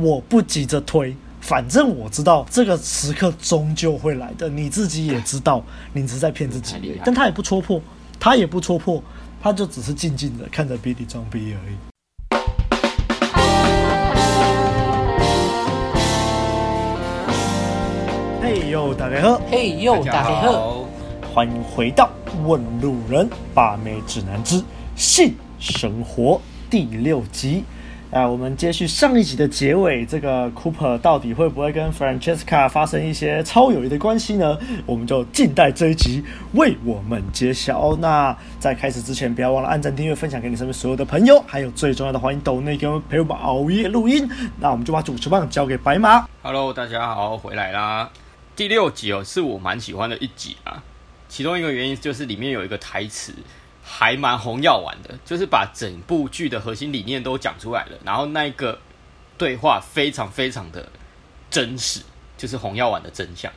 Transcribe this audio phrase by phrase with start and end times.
[0.00, 4.48] 我不急着推，反正我知道这个时刻终究会来的。
[4.48, 6.98] 你自己也知道，你只是在骗自己。
[7.04, 7.78] 但他也不戳破，
[8.18, 9.02] 他也不戳破，
[9.42, 11.76] 他就只是静静的看着 Billy 装逼而已。
[18.42, 19.42] 嘿呦，大家好！
[19.50, 20.86] 嘿呦，大家好！
[21.34, 22.10] 欢迎回到
[22.46, 24.64] 《问路人把妹指南之
[24.96, 26.40] 性生活》
[26.70, 27.64] 第六集。
[28.10, 34.58] 啊，我们接续上一集的结尾，这个 Cooper 到底会不会跟 Francesca 发生一些超友谊的关系呢？
[34.84, 37.94] 我们就静待这一集为我们揭晓。
[38.00, 44.28] 那在开始之前，不要忘了按赞、订阅、分享给你身边所有的朋友，还有最重要的，欢迎抖内给我们陪我们熬夜录音。
[44.58, 46.26] 那我们就把主持棒交给白马。
[46.42, 48.10] Hello，大家好，回来啦。
[48.56, 50.82] 第六集哦，是我蛮喜欢的一集啊。
[51.28, 53.32] 其中一个原因就是里面有一个台词。
[53.92, 58.78] 还蛮红药丸的，就是把整部剧的核心理念都讲出来了，然后那个
[59.36, 60.88] 对话非常非常的
[61.50, 62.00] 真实，
[62.38, 63.52] 就是红药丸的真相。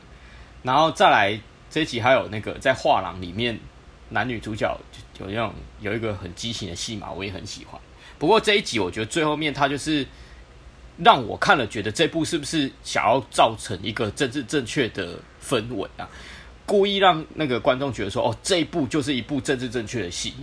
[0.64, 1.40] 然后再来
[1.70, 3.60] 这一集还有那个在画廊里面
[4.08, 4.76] 男女主角
[5.20, 7.80] 有那种有一个很激情的戏码，我也很喜欢。
[8.18, 10.04] 不过这一集我觉得最后面他就是
[10.98, 16.08] 让我看了觉得这部是不是想要造成一个政治正确的氛围啊？
[16.66, 20.34] 故意让那个观众觉得说，哦，这一部就是一部政治正确的戏，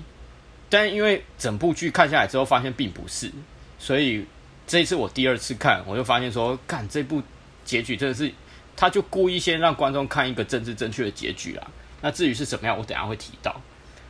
[0.69, 3.31] 但因为整部剧看下来之后发现并不是，
[3.79, 4.25] 所以
[4.67, 7.21] 这一次我第二次看，我就发现说，看这部
[7.65, 8.31] 结局真的是，
[8.75, 11.67] 他就故意先让观众看一个政治正确的结局啦。
[12.01, 13.61] 那至于是怎么样，我等下会提到。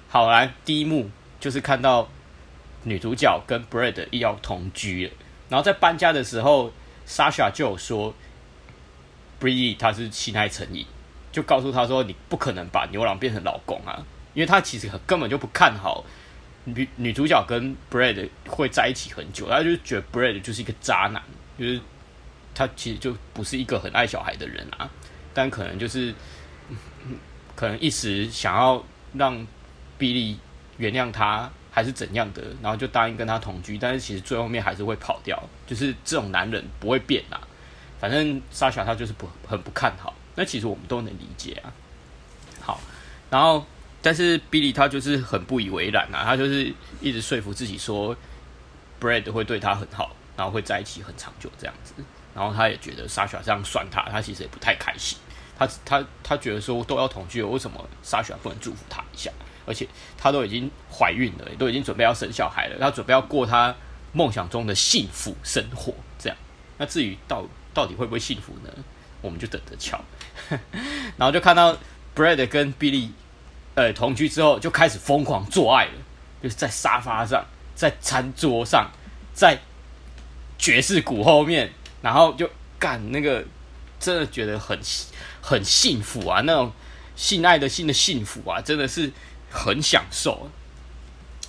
[0.10, 1.10] 好，来第一幕
[1.40, 2.10] 就是看到
[2.84, 5.14] 女主角跟 Brad 要同居了，
[5.50, 6.74] 然后在搬家的时候
[7.08, 8.14] ，Sasha 就有说
[9.40, 10.86] ，Bree 他是性爱成瘾。
[11.32, 16.04] 就告诉他说：“你不可能把牛郎变成老公啊！”因为他其实根本就不看好
[16.66, 21.22] 女女主角跟 Brad 会在一起很久，他就觉得 Brad 就是一个渣男，
[21.58, 21.82] 就是
[22.54, 24.90] 他其实就不是一个很爱小孩的人啊。
[25.34, 26.14] 但可能就是
[27.56, 29.36] 可能一时想要让
[29.98, 30.36] Billy
[30.78, 33.78] 原谅他，还是怎样的，然后就答应跟他同居。
[33.78, 37.40] 但是其实最后面还是会跑掉，就是这种男人不会变啊。
[38.00, 40.14] 反正 Sasha 他就是不很不看好。
[40.36, 41.74] 那其实我们都能理解啊。
[42.62, 42.80] 好，
[43.30, 43.66] 然后
[44.02, 48.16] 但是 Billy 他就是很不以为然啊，他就是一直说服自己说
[49.00, 51.94] ，Brad 会对他很好，然后会在一起很长久这样子。
[52.34, 55.18] 然后他也觉得 Sasha 这样算他，他其实也不太开心。
[55.58, 59.32] 他他他觉得说都要同居了，为什么 Sasha 不能祝福他一下？
[59.66, 59.88] 而且
[60.18, 63.76] 他都已经怀孕了，都已经准备要生小孩了，他准备要过他
[64.12, 66.38] 梦想中的幸福生活这样。
[66.78, 68.74] 那至于到到底会不会幸福呢？
[69.22, 70.02] 我们就等着瞧。
[71.18, 71.78] 然后就看到
[72.16, 73.10] Brad 跟 Billy
[73.76, 75.92] 呃同居之后就开始疯狂做爱了，
[76.44, 78.92] 就是在沙发上，在餐桌上，
[79.34, 79.60] 在
[80.58, 81.72] 爵士鼓后面，
[82.02, 83.44] 然后就干那个，
[84.00, 84.80] 真的觉得很
[85.42, 86.72] 很幸福啊，那种
[87.16, 89.12] 性爱的性的幸福啊，真的是
[89.50, 90.50] 很享受，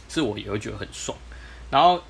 [0.08, 1.16] 是我也会觉得很爽。
[1.70, 2.02] 然后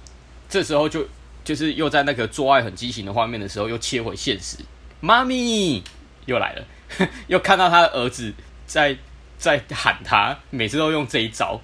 [0.48, 1.06] 这时候就
[1.44, 4.58] 就是又在那个做爱很激情的画面的时候，又切回现实，
[5.00, 5.82] 妈咪
[6.26, 6.64] 又来了。
[7.26, 8.34] 又看到他的儿子
[8.66, 8.94] 在
[9.38, 11.58] 在喊他，每次都用这一招。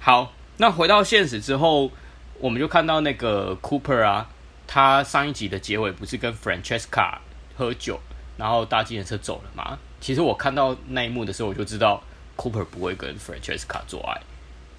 [0.00, 1.92] 好，那回到现实之后，
[2.40, 4.28] 我们就看到那个 Cooper 啊，
[4.66, 7.18] 他上一集的结尾不是跟 Francesca
[7.56, 8.00] 喝酒，
[8.36, 9.78] 然后搭计程车走了吗？
[10.00, 12.02] 其实我看到那一幕的时候，我就知道
[12.36, 14.20] Cooper 不会跟 Francesca 做爱，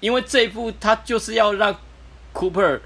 [0.00, 1.74] 因为这一部他就是要让
[2.34, 2.80] Cooper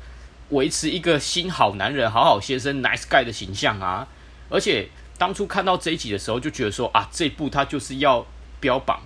[0.50, 4.06] 维持一个新好男人、好好先生、nice guy 的形象啊，
[4.48, 4.88] 而且。
[5.18, 8.24] 当初看到这一集的时候，就觉得说啊，这一部他就是要
[8.60, 9.00] 标榜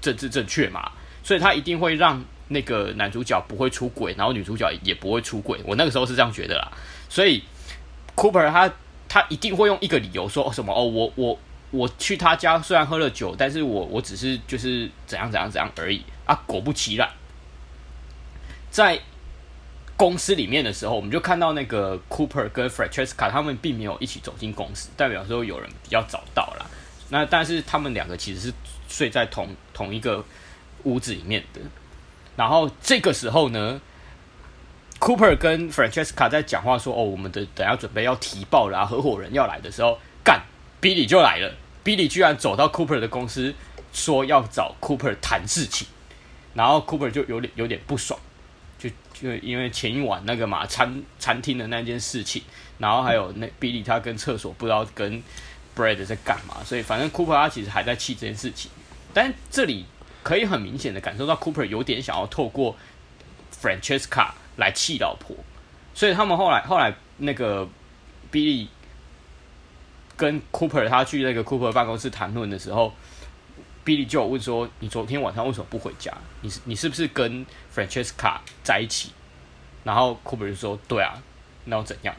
[0.00, 0.92] 政治正确嘛，
[1.24, 5.58] 所以他一定会让那个男主角不会出轨，然后女主角也不会出轨。
[5.64, 6.70] 我那个时候是这样觉得啦，
[7.08, 7.42] 所以
[8.14, 8.70] Cooper 他
[9.08, 11.38] 他一定会用一个理由说哦什么哦，我我
[11.70, 16.34] 我去他家虽然喝了酒，但是我我只是就是怎样怎样怎样而已啊。
[16.46, 17.08] 果不其然，
[18.70, 19.00] 在。
[19.98, 26.70] 公司里面的时候，我们就看到那个 Cooper 跟 Francesca 他们并没有一起走进公司，代表说有人比较早到了。
[27.10, 28.52] 那但是他们两个其实是
[28.88, 30.24] 睡在同同一个
[30.84, 31.60] 屋子里面的。
[32.36, 33.80] 然后这个时候呢
[35.00, 40.40] ，Cooper 跟 Francesca 在讲话说：“哦，我们的等下准备要提报了啊，合伙人要来的时候，干
[40.80, 41.52] Billy 就来了。
[41.82, 43.52] Billy 居然走到 Cooper 的公司，
[43.92, 45.88] 说要找 Cooper 谈事情，
[46.54, 48.20] 然后 Cooper 就有点有点不爽。”
[49.20, 52.42] 就因为前一晚那个嘛餐餐厅的那件事情，
[52.78, 55.22] 然后还有那比利他跟厕所不知道跟
[55.76, 58.70] Brad 在干嘛，所以反正 Cooper 他其实还在气这件事情，
[59.12, 59.84] 但这里
[60.22, 62.76] 可以很明显的感受到 Cooper 有点想要透过
[63.60, 65.36] Francesca 来气老婆，
[65.94, 67.68] 所以他们后来后来那个
[68.30, 68.68] 比利
[70.16, 72.92] 跟 Cooper 他去那个 Cooper 办公室谈论的时候
[73.88, 76.12] ，Billy 就有问说：“你昨天晚上为什么不回家？
[76.42, 79.12] 你是你是不是跟 Francesca 在一起？”
[79.82, 81.14] 然后 Cooper 就说：“对啊，
[81.64, 82.14] 那又怎样？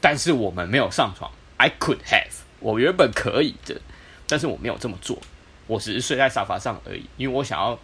[0.00, 1.30] 但是我们没有上床。
[1.58, 3.78] I could have，我原本可以的，
[4.26, 5.18] 但是我没有这么做。
[5.66, 7.78] 我只是睡在沙发上而已，因为我想要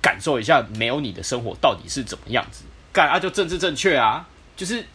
[0.00, 2.62] 感受一下没有你的生活到底是怎么样子。
[2.92, 4.86] 干啊，就政治正确啊，就是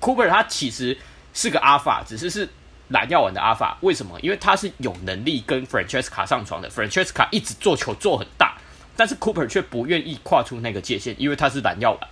[0.00, 0.96] Cooper 他其实
[1.34, 2.48] 是个阿法，只是是。”
[2.92, 4.20] 蓝药丸的阿法为什么？
[4.20, 8.56] 因为他是有能力跟 Francesca 上床的，Francesca 一直做球做很大，
[8.96, 12.08] 但是 Cooper 却不愿意跨出那个界限，因为他是蓝药丸，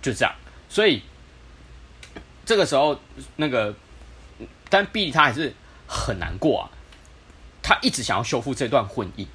[0.00, 0.34] 就这样。
[0.68, 1.02] 所以
[2.44, 2.98] 这个时候，
[3.36, 3.74] 那个
[4.70, 5.52] 但 Billy 他还是
[5.86, 6.70] 很难过啊，
[7.62, 9.26] 他一直想要修复这段婚姻，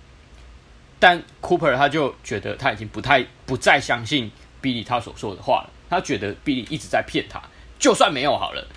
[0.99, 4.31] 但 Cooper 他就觉得他已经不太不再相信
[4.61, 7.41] Billy 他所说的话了，他觉得 Billy 一直在骗他，
[7.77, 8.67] 就算没有好了。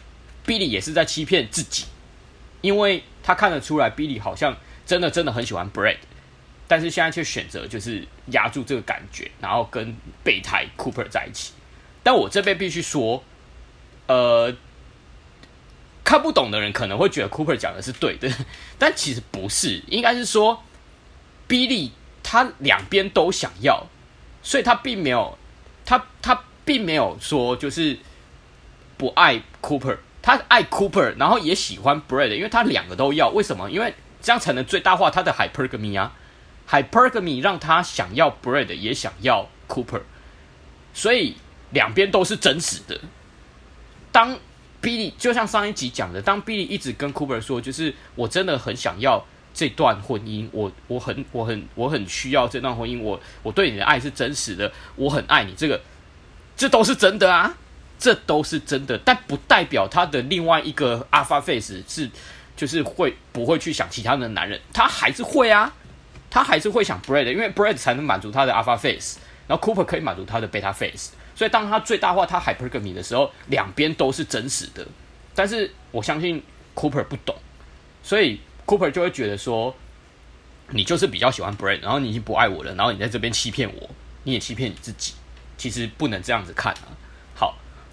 [0.44, 1.84] Billy 也是在欺骗自己，
[2.60, 5.98] 因为他看得出来，Billy 好像真的真的很喜欢 Brad，
[6.66, 9.94] 但是现在却选择就是压住这个感觉，然后跟
[10.24, 11.52] 备胎 Cooper 在一起。
[12.02, 13.22] 但我这边必须说，
[14.08, 14.52] 呃，
[16.02, 18.28] 看不懂的人可能会觉得 Cooper 讲的是对的，
[18.78, 20.64] 但其实不是，应该是说
[21.48, 21.90] Billy
[22.22, 23.86] 他两边都想要，
[24.42, 25.38] 所以他并没有，
[25.84, 27.96] 他他并没有说就是
[28.96, 29.98] 不爱 Cooper。
[30.22, 33.28] 他爱 Cooper，然后也喜欢 Brad，因为他两个都要。
[33.28, 33.68] 为什么？
[33.68, 33.92] 因为
[34.22, 36.14] 这样才能最大化他的 hypergamy 啊。
[36.70, 40.02] hypergamy 让他想要 Brad，也想要 Cooper，
[40.94, 41.34] 所以
[41.72, 42.98] 两边都是真实的。
[44.12, 44.38] 当
[44.80, 55.80] Billy 就像上一集讲的，当 Billy 一直跟 Cooper 说，就是我真的很想要这段婚姻，我我很我很我很需要这段婚姻，我我对你的爱是真实的，我很爱你，这个
[56.56, 57.56] 这都是真的啊。
[58.02, 62.10] 这都是真的，但不代表他的另外一个 Alpha Face 是，
[62.56, 65.72] 就是会不会去想其他的男人，他还是会啊，
[66.28, 74.84] 他还是会想 Brad，因为 Brad 才能满足他的 Alpha Face，然后 Cooper 可以满足他的 Beta Face，所以当他最大化他 Hypergamy 的时候，两边都是真实的。
[75.32, 76.42] 但是我相信
[76.74, 77.36] Cooper 不懂，
[78.02, 79.72] 所以 Cooper 就会觉得说，
[80.70, 83.88] 你就是比较喜欢 Brad，然后你已经不爱我了，然后你在这边欺骗我，
[84.24, 85.14] 你也欺骗你自己，
[85.56, 86.90] 其实不能这样子看啊。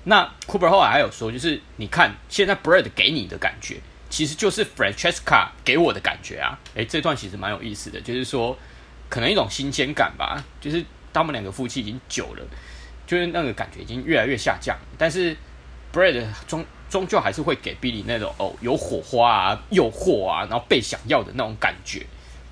[0.10, 3.80] 那 Cooper 后来还有说，就是你看现在 Bread 给你的感觉，
[4.10, 6.58] 其实就是 Francesca 给我的感觉啊。
[6.74, 8.58] 诶，这段其实蛮有意思的，就是说
[9.08, 10.44] 可能一种新鲜感吧。
[10.60, 10.84] 就是
[11.14, 12.44] 他们两个夫妻已经久了，
[13.06, 14.76] 就是那个感觉已经越来越下降。
[14.98, 15.38] 但是
[15.94, 22.04] Bread 终终究还是会给 Billy 那种哦有火花啊、诱惑啊，然后被想要的那种感觉。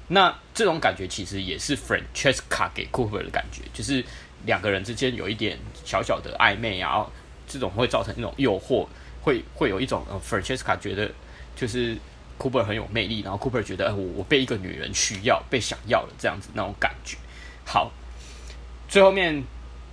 [0.09, 4.05] 那这种感觉其实也是 Francesca 给 Cooper 的感觉，就是
[4.45, 7.03] 两个人之间有一点小小的暧昧啊。
[7.47, 8.85] 这种会造成一种诱惑，
[9.21, 11.09] 会会有一种呃，Francesca 觉得
[11.55, 11.97] 就是
[12.37, 17.17] Cooper 很有魅力，然后 Cooper 觉得我我被一个女人需要，被想要了这样子那种感觉。
[17.65, 17.91] 好，
[18.89, 19.43] 最后面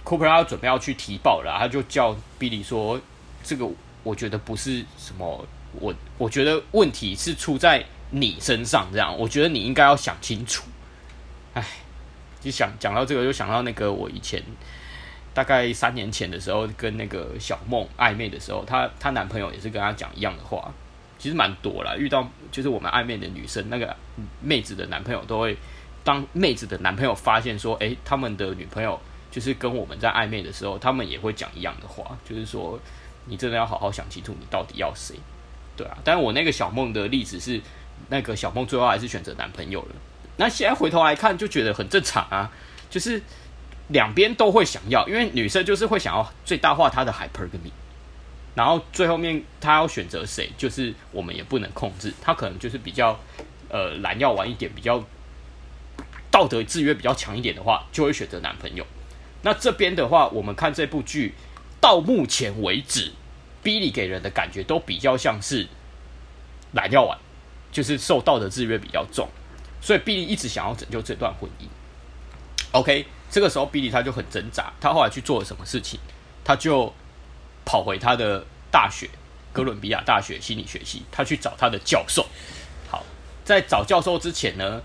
[0.04, 3.00] Cooper 要准备要去提报了，他就叫 Billy 说
[3.42, 3.66] ：“这个
[4.02, 5.46] 我觉得不是什么，
[5.80, 10.64] 我我觉得问题是出在你身上，这样，我觉得你应该要想清楚。”
[11.54, 11.64] 哎，
[12.40, 14.42] 就想讲到这个，就想到那个我以前。
[15.34, 20.72] 大概三年前的时候，跟那个小梦暧昧的时候，她她男朋友也是跟她讲一样的话，
[21.18, 21.96] 其实蛮多啦。
[21.96, 23.96] 遇到就是我们暧昧的女生，那个
[24.40, 25.56] 妹子的男朋友都会，
[26.04, 32.78] 当妹子的男朋友发现说，诶，他们的女朋友就是跟我们在暧昧的时候，他们也会讲一样的话，就是说，
[33.24, 35.16] 你真的要好好想清楚，你到底要谁？
[35.76, 35.98] 对啊。
[36.04, 37.60] 但我那个小梦的例子是，
[38.08, 39.96] 那个小梦最后还是选择男朋友了。
[40.36, 42.52] 那现在回头来看，就觉得很正常啊，
[42.88, 43.20] 就是。
[43.88, 47.70] 两边都会想要，因为女生就是会想要最大化她的 hypergamy，
[48.54, 52.12] 然后最后面她要选择谁，就是我们也不能控制。
[52.22, 53.20] 她可能就是比较
[53.68, 55.04] 呃蓝药丸一点，比较
[56.30, 58.86] 道德制约比较强一点的话，就会选择男朋友。
[59.42, 61.34] 那这边的话，我们看这部剧
[61.78, 63.12] 到目前为止
[63.62, 65.68] ，Billy 给人的感觉都比较像是
[66.72, 67.18] 蓝药丸，
[67.70, 69.28] 就是受道德制约比较重，
[69.82, 71.66] 所以 Billy 一直想要拯救这段婚姻。
[72.72, 73.04] OK。
[73.34, 74.72] 这个时候比利他就很挣扎。
[74.80, 75.98] 他后来去做了什么事情？
[76.44, 76.94] 他就
[77.64, 79.10] 跑回他的大学——
[79.52, 81.02] 哥伦比亚大学心理学系。
[81.10, 82.24] 他去找他的教授。
[82.88, 83.02] 好，
[83.44, 84.80] 在找教授之前呢，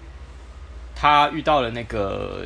[0.95, 2.43] 他遇到了那个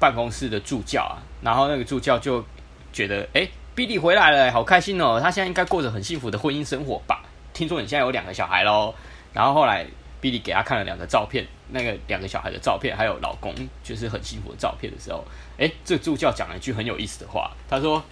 [0.00, 1.20] 办公室的助教啊。
[1.42, 2.42] 然后那个助教就
[2.90, 5.20] 觉得：“哎比利回来了，好开心哦！
[5.22, 7.22] 他现在应该过着很幸福的婚姻生活吧？
[7.52, 8.94] 听说你现在有两个小孩喽。”
[9.34, 9.86] 然后后来
[10.22, 11.46] 比利给他看了两个照片。
[11.70, 15.24] 那个两个小孩的照片，还有老公就是很幸福的照片的时候，
[15.56, 18.02] 诶，这助教讲了一句很有意思的话，他说：“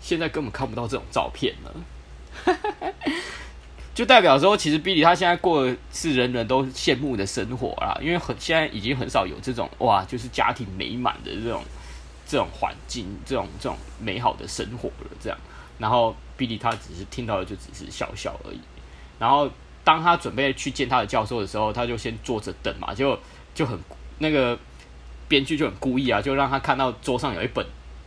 [0.00, 1.74] 现在根本看不到这种照片了。
[3.94, 11.62] ”就代表说，其实 Billy 他现在过的是人人都羡慕的生活啦，因为很现在已经很少有这种哇，就是家庭美满的这种
[12.26, 15.10] 这种环境，这种这种美好的生活了。
[15.20, 15.38] 这样，
[15.78, 18.58] 然后 Billy 他只是听到的就只是笑笑而已。
[19.16, 19.48] 然后
[19.84, 23.16] 当他准备去见他的教授的时候，他就先坐着等嘛，就
[23.54, 23.78] 就很
[24.18, 24.58] 那个
[25.28, 27.64] 编剧就很故意啊，就让他看到桌上有一本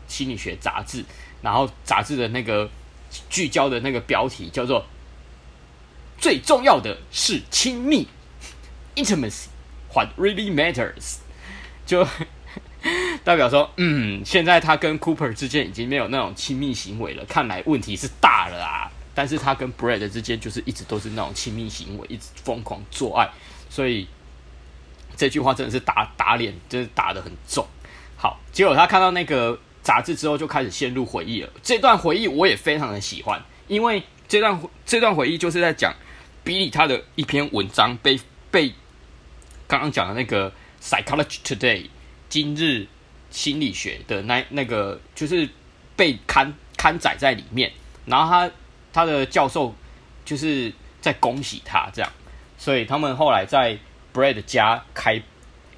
[0.07, 1.05] 心理学杂志，
[1.41, 2.69] 然后杂志的那个
[3.29, 4.86] 聚焦的那个标题叫做。
[6.19, 8.07] 最重要的是亲密
[8.96, 11.17] ，intimacy，what really matters，
[11.86, 12.03] 就
[13.24, 18.91] 代表说，嗯，现在他跟 Cooper 之间已经没有那种亲密行为了，看来问题是大了啊。
[19.17, 23.27] 但是他跟 Brad 之间就是一直都是那种亲密行为，一直疯狂做爱，
[23.67, 24.07] 所以
[25.15, 27.65] 这句话真的是打打脸，真的打得很重。
[28.15, 31.50] 好，结果他看到那个杂志之后，就开始陷入回忆了。
[31.63, 35.91] 这段回忆我也非常的喜欢，因为这段这段回忆就是在讲。
[36.43, 38.17] 比利他的一篇文章被
[38.50, 38.74] 被
[39.67, 40.50] 刚刚讲的那个
[40.81, 41.81] 《Psychology Today》
[42.29, 42.88] 今日
[43.29, 45.50] 心理学的那那个就是
[45.97, 47.74] 被刊刊载在里面，
[48.05, 48.51] 然后他
[48.98, 49.75] 他的教授
[50.25, 52.12] 就是在恭喜他这样，
[52.58, 53.77] 所以他们后来在
[54.12, 55.22] Brad 家开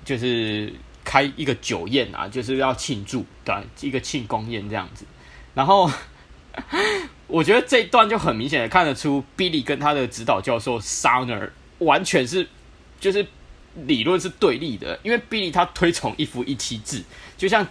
[0.05, 0.71] 就是
[1.03, 5.03] 开一个酒宴啊，就是要庆祝的一个庆功宴这样子，
[5.53, 5.91] 然后。
[7.27, 12.45] 我觉得这一段就很明显的看得出，Billy 跟他的指导教授 Sauner 完全是
[12.99, 13.25] 就是
[13.75, 17.03] 理论是对立的，因为 Billy 他推崇一夫一妻制，
[17.37, 17.65] 就像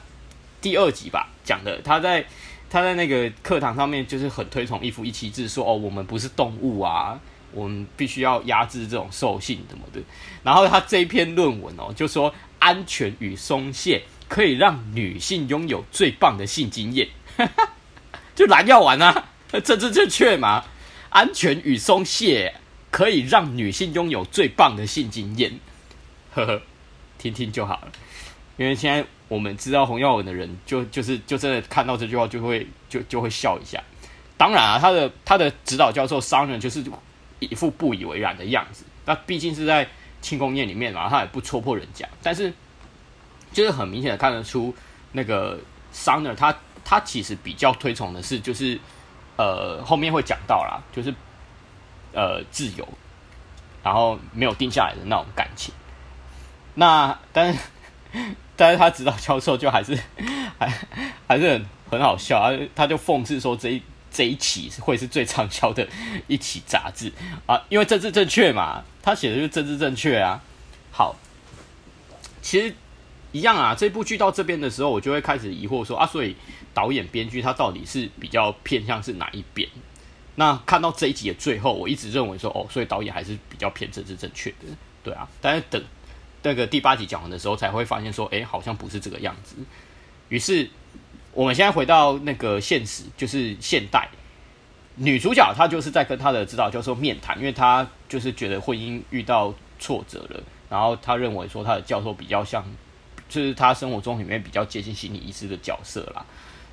[0.62, 2.24] 第二集吧讲的，他在
[2.70, 7.18] 他在那个课堂上面就是很推崇一夫一妻制，说哦我们不是动物啊，
[7.52, 10.00] 我们必须要压制这种兽性什么的。
[10.42, 17.08] 然后他这一篇论文哦就说安全与松懈可以让女性拥有最棒的性经验。
[18.34, 19.30] 就蓝药丸啊，
[19.64, 20.64] 政治正确嘛？
[21.10, 22.54] 安全与松懈
[22.90, 25.58] 可以让女性拥有最棒的性经验，
[26.34, 26.62] 呵呵，
[27.16, 27.92] 听听就好了。
[28.58, 33.82] 因为现在我们知道洪耀文的人就，就就是就真的看到这句话就会就就会笑一下。
[34.36, 36.84] 当然啊，他的他的指导教授商人就是
[37.38, 38.84] 一副不以为然的样子。
[39.04, 39.86] 那毕竟是在
[40.20, 42.52] 庆功宴里面嘛，他也不戳破人家，但是
[43.52, 44.74] 就是很明显的看得出
[45.12, 45.58] 那个
[45.92, 46.54] 商人他。
[46.84, 48.80] 他其实比较推崇的是，就是，
[49.36, 51.14] 呃，后面会讲到啦，就是，
[52.14, 52.88] 呃，自由，
[53.82, 55.74] 然后没有定下来的那种感情。
[56.72, 57.58] 那但是，
[58.58, 59.98] 但是他指导教授就还是
[60.58, 60.68] 还
[61.26, 65.88] 还是很很好笑啊，他就讽刺说这一这一期会是最畅销的
[66.26, 67.10] 一期杂志
[67.46, 70.42] 啊，因为政治正确嘛，他写的就是政治正确啊。
[70.90, 71.16] 好，
[72.42, 72.74] 其实
[73.32, 76.36] 一样啊，这部剧到这边的时候，我就会开始疑惑说啊，所以。
[76.74, 79.68] 导演、编剧他到底是比较偏向是哪一边？
[80.36, 84.66] 那看到这一集的最后，我一直认为说，哦，所以导演还是比较偏政治正确的，
[85.02, 85.26] 对啊。
[85.40, 85.82] 但是等
[86.42, 89.56] 那个第八集讲完的时候，才会发现说，哎，好像不是这个样子。
[90.28, 90.68] 于是
[91.32, 94.08] 我们现在回到那个现实，就是现代
[94.96, 102.64] 女主角，她就是在跟她的指导教授面谈，因为她就是觉得婚姻遇到挫折了，然后她认为说，她的教授比较像，
[103.28, 106.24] 就是她生活中里面比较接近心理医师的角色啦。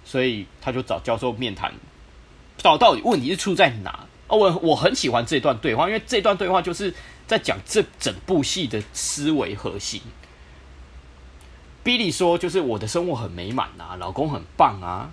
[0.03, 1.73] 所以她就找教授面谈，
[2.57, 4.05] 找到底问题是出在哪？
[4.27, 6.93] 哦，我我很喜欢这段对话，因为这段对话就是
[7.27, 10.01] 在讲这整部戏的思维核心。
[11.83, 15.11] Billy 说：“就是我的生活很美满啊，老公很棒啊，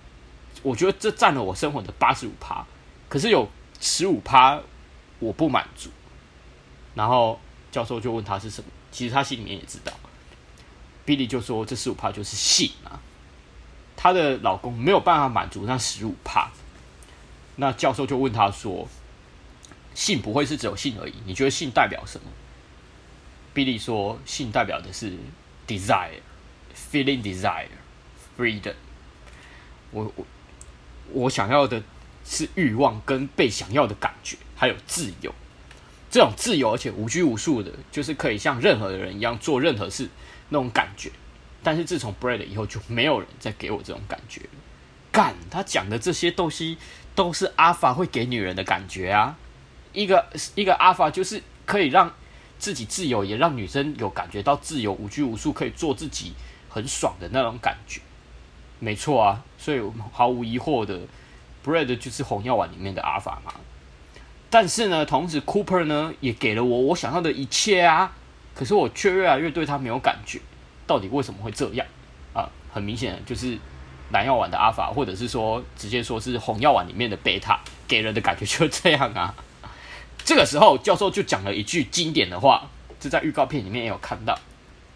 [0.62, 2.64] 我觉得这占了我生活的八十五趴，
[3.11, 3.47] 可是有
[3.81, 4.59] 十五趴
[5.19, 5.90] 我不满足。”
[6.95, 7.38] 然后
[7.71, 9.92] 教授就问他是什么，其实他心里面也知道。
[11.04, 13.00] Billy 就说：“这十五趴就是性啊。”
[13.95, 16.50] 她的老公没有办法满足那十五趴，
[17.57, 18.88] 那教授就问他说
[19.94, 21.14] ：“性不会是只有性而已？
[21.26, 22.26] 你觉得性代表什么
[23.54, 25.12] ？”Billy 说：“性代表的是
[25.66, 26.20] desire,
[26.90, 27.66] feeling desire,
[28.37, 28.75] freedom。
[29.90, 30.26] 我我
[31.12, 31.82] 我想要的
[32.25, 35.34] 是欲望跟被想要的感觉，还有自由。
[36.11, 40.08] 这种自由而且无拘无束的，就是可以像任何的人一样做任何事
[40.49, 41.11] 那种感觉。”
[41.64, 44.49] 但是自从 Bread 以后，就没有人再给我这种感觉了。
[45.12, 46.76] 干，他讲的这些东西
[47.14, 49.38] 都是 Alpha 会给女人的感觉啊。
[49.92, 52.12] 一个一个 Alpha 就是可以让
[52.58, 56.32] 自己自由，也让女生有感觉到自由、无拘无束，可以做自己
[56.68, 58.00] 很爽的那种感觉。
[58.78, 61.00] 没错啊，所以我们毫无疑惑的
[61.64, 63.54] ，Bread 就是红药丸里面的 Alpha 嘛。
[64.50, 68.12] 但是呢，同时 Cooper 呢也给了我我想要的一切啊，
[68.54, 70.40] 可是我却越来越对他没有感觉。
[70.87, 71.87] 到底为什么会这样
[72.34, 72.50] 啊？
[72.72, 73.56] 很明显就是
[74.11, 79.34] 蓝药丸的阿法，或者是说直接说是红药丸里面的贝塔给人的感觉就是这样啊。
[80.32, 82.66] 这个时候，教授就讲了一句经典的话，
[82.98, 84.34] 这在预告片里面也有看到，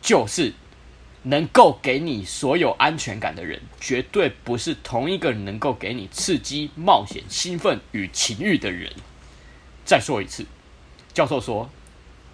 [0.00, 0.54] 就是
[1.24, 8.90] 能够给你所有安全感的人，绝对不是同一个能够给你刺激、冒险、兴奋与情欲的人。
[9.84, 10.46] 再说一次，
[11.12, 11.68] 教授说，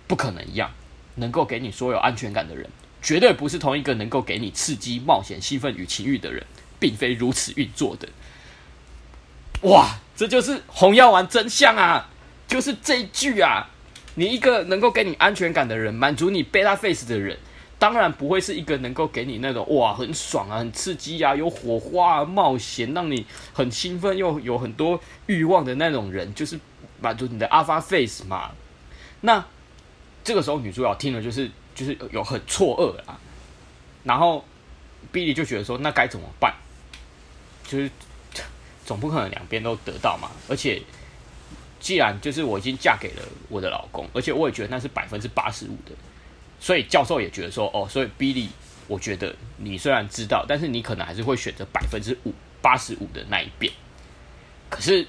[0.06, 0.70] 不可能一样，
[1.16, 2.70] 能够给你所有安全感的人，
[3.02, 6.46] 绝对不是同一个能够给你刺激、冒险、兴奋与情欲的人，
[6.78, 8.08] 并非如此运作的。
[9.62, 12.10] 哇，这就是红药丸真相啊！
[12.52, 13.66] 就是这一句啊，
[14.16, 17.38] 你一个能够给你安全感的人，满足你贝塔 face 的人，
[17.78, 26.60] 当然不会是一个能够给你那种哇很爽啊、很刺激啊、有火花、啊、冒险，让你很兴奋又有很多欲望的那种人，就是
[27.00, 28.50] 满足你的 alpha face 嘛。
[29.22, 29.42] 那
[30.22, 33.18] 这个时候女主角听了就是就是有很错愕啊，
[34.04, 34.44] 然后
[35.10, 36.52] Billy 就觉得说那该怎么办？
[37.66, 37.90] 就是
[38.84, 40.82] 总不可能两边都得到嘛，而且。
[41.82, 45.90] 既然就是我已经嫁给了我的老公，而且我也觉得那是百分之八十五的，
[46.60, 48.46] 所以教授也觉得说，哦，所以 Billy，
[48.86, 53.72] 我觉得你虽然知道，但是你可能还是会选择百分之五八十五的那一边。
[54.70, 55.04] 可是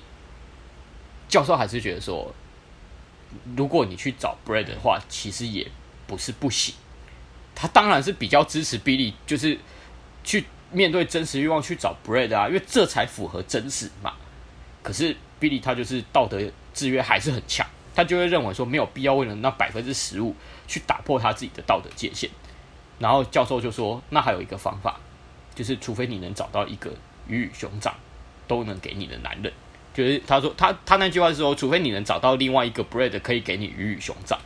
[1.29, 2.33] 教授还是觉得说，
[3.55, 5.67] 如果你去找 Brad 的话，其实也
[6.07, 6.73] 不是不行。
[7.53, 9.59] 他当然是比较支持 Billy，就是
[10.23, 14.15] 去面对真实欲望去找 Brad 啊，因为这才符合真实嘛。
[14.81, 16.41] 可是 Billy 他就是道德。
[16.73, 17.65] 制约还是很强，
[17.95, 20.35] 他就会认为说没有必要为了那百分之十五
[20.67, 22.29] 去打破他自己的道德界限。
[22.99, 24.97] 然后教授就说：“那还有一个方法，
[25.53, 26.91] 就是除非你能找到一个
[27.27, 27.93] 鱼与熊掌
[28.47, 29.51] 都能给你的男人，
[29.93, 34.39] 就是他说他他那句话是说，除非你能找到另外一个 Brad 可以给你鱼与熊掌，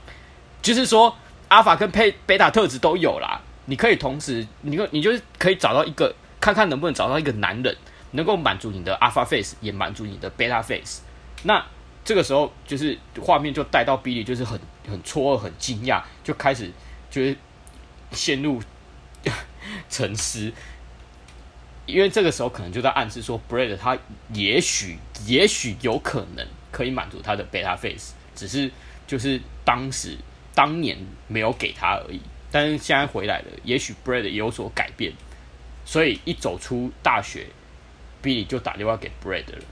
[0.62, 1.16] 就是说
[1.50, 7.78] 阿法跟贝贝塔特质都有啦，你可以同时，你你就是可以找到一个，看看能不能找到一个男人
[8.12, 11.02] 能够满足你的 Alpha Face，也满足你的贝塔 Face，
[11.44, 11.64] 那。”
[12.08, 14.58] 这个时候，就是画面就带到 Billy，就是很
[14.90, 16.72] 很错愕、很惊讶，就开始
[17.12, 17.36] 就是
[18.13, 18.62] 陷入
[19.91, 20.54] 沉思。
[21.86, 23.98] 因为这个时候可能就在暗示说，Brad 他
[24.34, 28.72] 也许、也许有可能可以满足他的 Beta Face，只是
[29.06, 30.17] 就是当时、
[30.56, 32.22] 当年没有给他而已。
[32.50, 35.12] 但是现在回来了，也许 Brad 有所改变。
[35.84, 37.48] 所以一走出大学
[38.24, 39.65] ，Billy 就打电话给 Brad 了。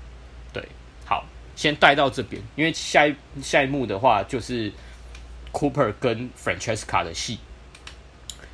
[1.56, 4.72] 先带到这边，因为下一下一幕的话就是
[5.52, 7.40] Cooper 跟 Francesca 的戏。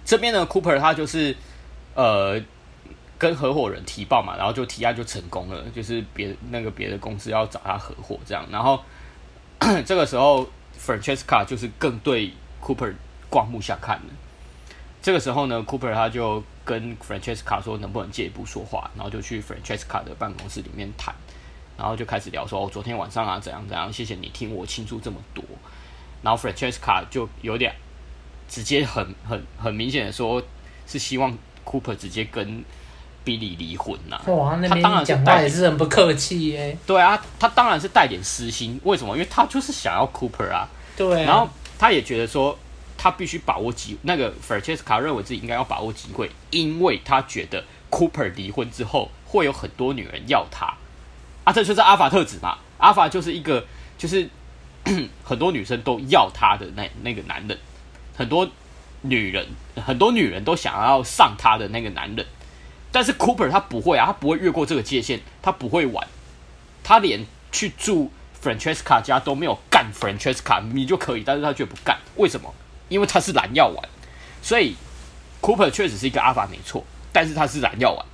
[0.06, 1.36] 这边呢，Cooper 他就是
[1.96, 2.42] 呃
[3.18, 8.46] 跟合伙人提报嘛，然后就提案就成功了，就是别那个别的公司要找他合伙这样。
[8.52, 8.84] 然后
[9.86, 10.48] 这个时候
[10.80, 12.94] Francesca 就是更对 Cooper
[13.30, 14.06] 刮目相看了。
[15.02, 21.16] 这个时候呢，Cooper 他就跟 Francesca 说能不能借一步说话，然后就去 Francesca 的办公室里面谈。
[21.82, 25.44] 然后就开始聊说，哦，昨天晚上啊，怎样怎样，谢谢你听我倾诉这么多。
[26.22, 27.74] 然后 Francesca 就有点
[28.48, 30.39] 直接很很很明显的说，
[30.86, 32.63] 是希望 Cooper 直接跟
[33.26, 34.32] Billy 离婚呐、啊。
[34.32, 36.78] 哇，那边讲话也是很不客气耶。
[36.86, 38.80] 对啊，他当然是带点私心。
[38.84, 39.15] 为什么？
[39.15, 40.70] 因为他就是想要 Cooper 啊。
[40.96, 41.26] 对啊。
[41.26, 42.56] 然后他也觉得说，
[42.96, 50.72] 他必须把握机，那个 Francesca 认为自己应该要把握机会，因为他觉得 Cooper 离婚之后会有很多女人要他。
[51.43, 52.58] 啊，这就是阿法特质嘛。
[52.77, 53.65] 阿法就是一个，
[53.97, 54.30] 就是
[55.23, 57.58] 很多女生都要他的那那个男人，
[58.15, 58.49] 很多
[59.01, 59.47] 女人，
[59.86, 62.25] 很多女人都想要上他的那个男人。
[62.91, 66.08] 但是 Cooper 他不会啊，他不会越过这个界限，他不会玩，
[66.84, 68.12] 他连去住
[68.43, 71.97] Francesca 家都没有干 Francesca，你就可以，但是他却不干。
[72.17, 72.54] 为什么？
[72.89, 73.89] 因为他是蓝药丸。
[74.41, 74.75] 所以
[75.41, 78.06] Cooper 确实是一个阿法没错，但是他是蓝药丸。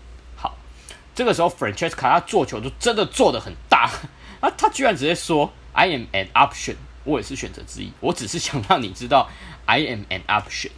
[1.18, 3.90] 这个时候，Francesca 他做球就真的做得很大
[4.40, 4.48] 啊！
[4.56, 6.76] 他居然直接说：“I am an option，
[7.06, 7.92] 我也是选择之一。
[8.02, 9.28] 我只是想让你知道
[9.66, 10.70] ，I am an option。”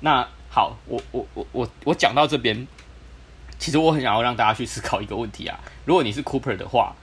[0.00, 2.66] 那好，我我我我我讲到这边，
[3.58, 5.58] 其实我很想要让大家去思考一个问题啊。
[5.86, 6.94] 如果你是 Cooper 的话，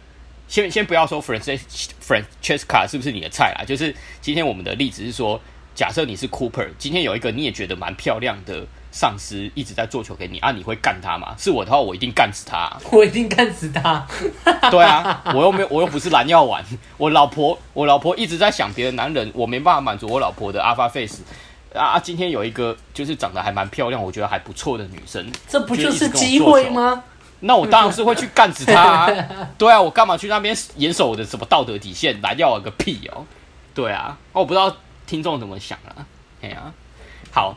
[0.48, 5.42] 先先不要说 Francesca 是不是你的菜啦，就是今天我们的例子是说，
[5.74, 8.68] 假设你是 Cooper，今天有一个你也觉得蛮漂亮的。
[8.92, 11.34] 上司一直在做球给你啊，你会干他吗？
[11.38, 12.70] 是我的话，我一定干死他。
[12.92, 14.06] 我一定干死他。
[14.70, 16.64] 对啊，我又没有，我又不是蓝药丸。
[16.98, 21.22] 我老婆，我老婆一直在想别的男人，我没办法满足我老婆的 Alpha Face
[21.74, 21.98] 啊。
[21.98, 27.04] 今天有一个就是长得还蛮漂亮，我觉得还不错的女生，这不就是机会吗？
[27.40, 29.10] 那我当然是会去干死他啊。
[29.58, 32.22] 对啊，我干嘛去那边严守我的什么道德底线？
[32.22, 33.26] 蓝药丸个屁哦。
[33.74, 34.76] 对啊，我不知道
[35.08, 36.06] 听众怎么想啊。
[36.42, 36.74] 哎呀，
[37.32, 37.56] 好。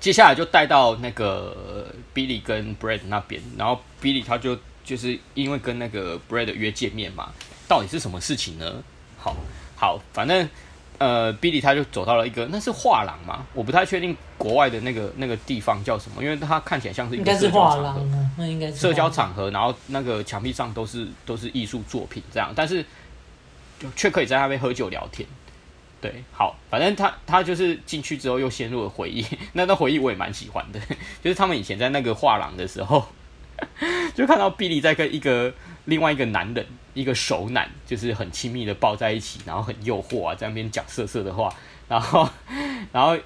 [0.00, 7.30] 接下来就带到那个 Billy 跟 Brad 那边，然后 Billy 他就就是因为跟那个 Brad 约见面嘛，
[7.66, 8.82] 到底是什么事情呢？
[9.18, 9.36] 好，
[9.76, 10.48] 好，反正
[10.98, 13.44] 呃，Billy 他就走到了一个，那是画廊嘛？
[13.54, 17.16] 我不太确定国外的那个那个地方叫什么，因为它看起来像是。
[17.16, 22.84] 应该是画廊啊，那应该是社交场合，然后那个墙壁上都是都是艺术作品这样，但是
[23.78, 25.28] 就却可以在那边喝酒聊天。
[26.00, 30.78] 对，好，反正他他就是进去之后又陷入了回忆， 那段回忆我也蛮喜欢的，
[31.20, 33.04] 就是他们以前在那个画廊的时候，
[34.14, 35.52] 就看到比利在跟一个
[35.86, 41.52] 另外一个男人，一个熟男，就是很亲密的抱在一起，然后很诱惑啊，在那边讲色色的话，
[41.88, 42.28] 然后
[42.92, 43.18] 然后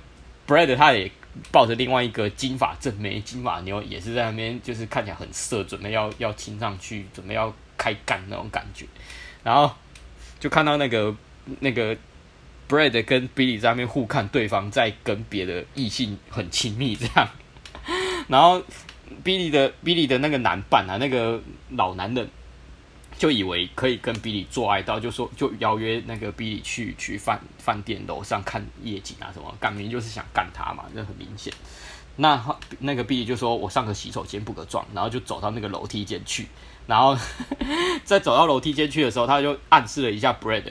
[0.46, 1.10] Brad 他也
[1.50, 8.86] 抱着另外一个金发正妹、金发妞，也是在那边就是看起来很色，准备要要亲上去，准备要开干那种感觉，
[9.44, 9.70] 然后
[10.40, 11.14] 就看到那个
[11.60, 11.94] 那个。
[12.72, 17.28] Brad 跟 Billy 在那边互看对方在跟别的异性很亲密这样，
[18.28, 18.62] 然后
[19.22, 21.38] Billy 的 Billy 的那个男伴啊，那个
[21.76, 22.26] 老男人
[23.18, 31.52] 就以为可以跟 Billy 做爱到，就说就邀约那个 Billy 去去饭饭店楼上看夜景啊什么，感觉就是想干他嘛，这很明显。
[32.16, 32.42] 那
[32.78, 36.46] 那个 Billy 就说：“我上个洗手间补个妆，然后就走到那个楼梯间去，
[36.86, 37.16] 然后
[38.04, 40.64] 在走到楼梯间去的时候，他就暗示了一下 Brad，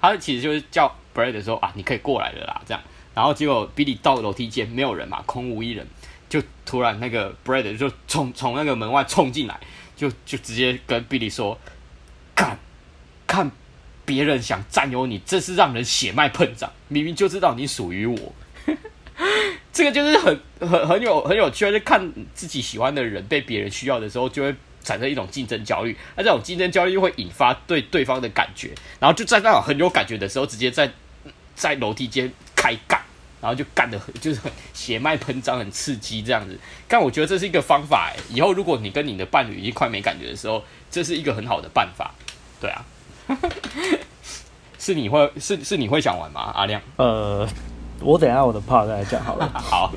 [0.00, 2.82] 他其实就是叫。” Brad 说啊，你可以过来了啦，这样，
[3.14, 5.86] 然后结果 Billy 到楼梯间没有人嘛，空无一人，
[6.28, 9.58] 就突然那个 Brad 就从从那个门外冲进来，
[9.96, 11.58] 就就直接跟 Billy 说，
[12.34, 12.58] 看，
[13.26, 13.50] 看
[14.04, 18.34] 别人想占有你，这是让人血脉喷张，明明就知道你属于我，
[19.72, 24.54] 这个就是很很很有很有趣，就是看自己喜欢的人被别人需要的时候，就会。
[24.86, 28.70] 产生一种竞争焦虑，那这种竞争焦虑又会引发对对方的感觉，
[29.00, 30.88] 然后就在那种很有感觉的时候，直接在
[31.56, 33.00] 在楼梯间开干，
[33.40, 36.56] 然后就干的很就是很血脉喷张，很刺激这样子。
[36.86, 42.14] 但我觉得这是一个方法，以后如果你跟你的伴侣已经快没感觉的时候，这是一个很好的办法。
[42.60, 42.84] 对啊，
[44.78, 46.52] 是你会是是你会想玩吗？
[46.54, 46.80] 阿亮？
[46.96, 47.46] 呃，
[48.00, 49.50] 我等一下我的 part 再来讲好了。
[49.58, 49.92] 好，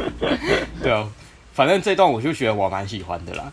[0.82, 1.08] 对啊，
[1.54, 3.52] 反正这段我就觉得我蛮喜欢的啦。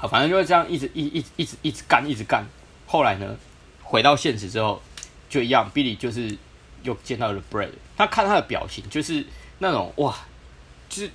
[0.00, 2.42] 好，反正就是这样，一直一一直一直一直干，一直干。
[2.86, 3.36] 后来呢，
[3.82, 4.80] 回到现实之后，
[5.28, 6.38] 就一样，Billy 就是
[6.82, 7.68] 又见到了 Brad。
[7.98, 9.26] 他看他的表情，就是
[9.58, 10.16] 那种哇，
[10.88, 11.10] 就是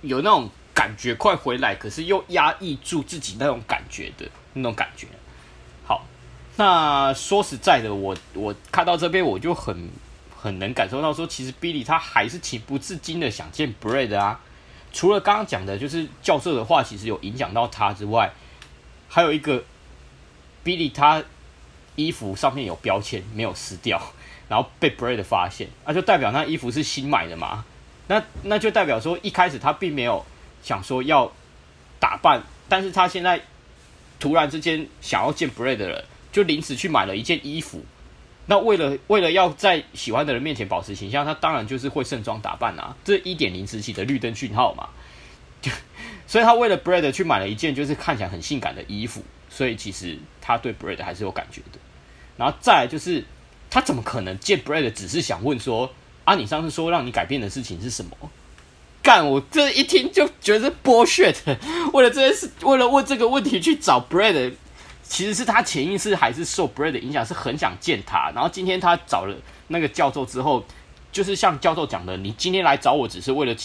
[0.00, 5.06] 有那种感觉快回来，可是又压抑住自己那种感觉的那种感觉。
[5.86, 6.04] 好，
[6.56, 9.88] 那说实在的，我我看到这边，我就很
[10.36, 14.40] 很能感受到说，其实 Billy 他还是情不自禁的想见 Brad 啊。
[14.98, 18.32] 除了刚刚讲的，就是教授的话，其实有影响到他之外，
[19.08, 19.62] 还有一个
[20.64, 21.22] ，Billy 他
[21.94, 24.02] 衣服上面有标签没有撕掉，
[24.48, 27.64] 然后被 Brad 发现，那就代表那衣服是新买的嘛？
[28.08, 30.26] 那那就代表说一开始他并没有
[30.64, 31.30] 想说要
[32.00, 33.40] 打扮，但是他现在
[34.18, 37.84] 突然之间想要见 Brad 的人，就临时去买了一件衣服。
[38.50, 44.88] 那为了为了要在喜欢的人面前保持形象，他当然就是会盛装打扮啊，这一点零时期的绿灯讯号嘛。
[45.60, 45.70] 就
[46.26, 51.78] 所以他为了 Brad 去买了一件就是看起来很性感的衣服，所以其实他对 Brad 还是有感觉的。
[52.38, 53.22] 然后再来就是
[53.68, 55.92] 他怎么可能见 Brad 只是想问说
[56.24, 58.16] 啊，你上次说让你改变的事情是什么？
[59.02, 61.36] 干，我这一听就觉得是 bullshit。
[61.92, 64.54] 为了这件事，为了问这个问题去找 Brad。
[65.08, 68.30] 其实是他潜意识还是受 Brad 的影响，是很想见他。
[68.34, 69.34] 然后今天他找了
[69.68, 70.62] 那个教授之后，
[71.10, 73.56] 就是像教授讲的，你今天来找我只是为了，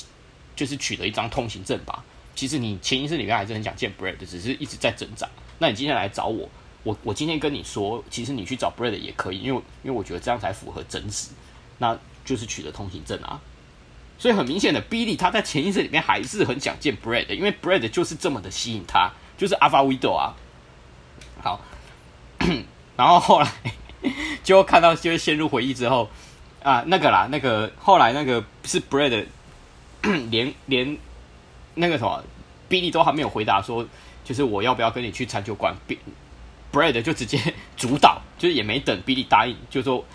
[0.55, 2.03] 就是取得一张通行证吧。
[2.33, 5.27] 其实你潜意识里面还是很想见 Brad，只是一直在挣扎。
[5.59, 6.49] 那你今天来找我，
[6.83, 11.31] 我我今天跟你说，其实你去找 Brad 也可以，因为因为我觉得这样才符合真实，
[11.79, 13.39] 那就是取得通行证啊。
[14.17, 20.33] 所以很明显的，Billy 他在潜意识里面还是很想见 Brad，因为 Brad 就是这么的吸引他，就是 Alpha Widow 啊。
[21.43, 21.59] 好，
[22.95, 23.51] 然后后来
[24.45, 26.09] 就看到，就会陷入回忆之后
[26.63, 29.25] 啊，那个啦，那个后来那个是 Bread
[30.31, 30.97] 连连
[31.75, 32.23] 那个什么
[32.69, 33.85] Billy 都还没有回答说，
[34.23, 35.75] 就是我要不要跟你去餐酒馆
[36.71, 40.05] ，Bread 就直接主导，就是也没等 Billy 答应，就说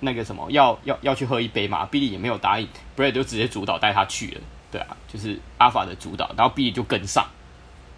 [0.00, 4.40] 那个什么要要要去喝一杯嘛，Billy 也没有答应，Bread 就直接主导带他去了，
[4.72, 7.26] 对啊，就是阿法的主导，然后 Billy 就跟上，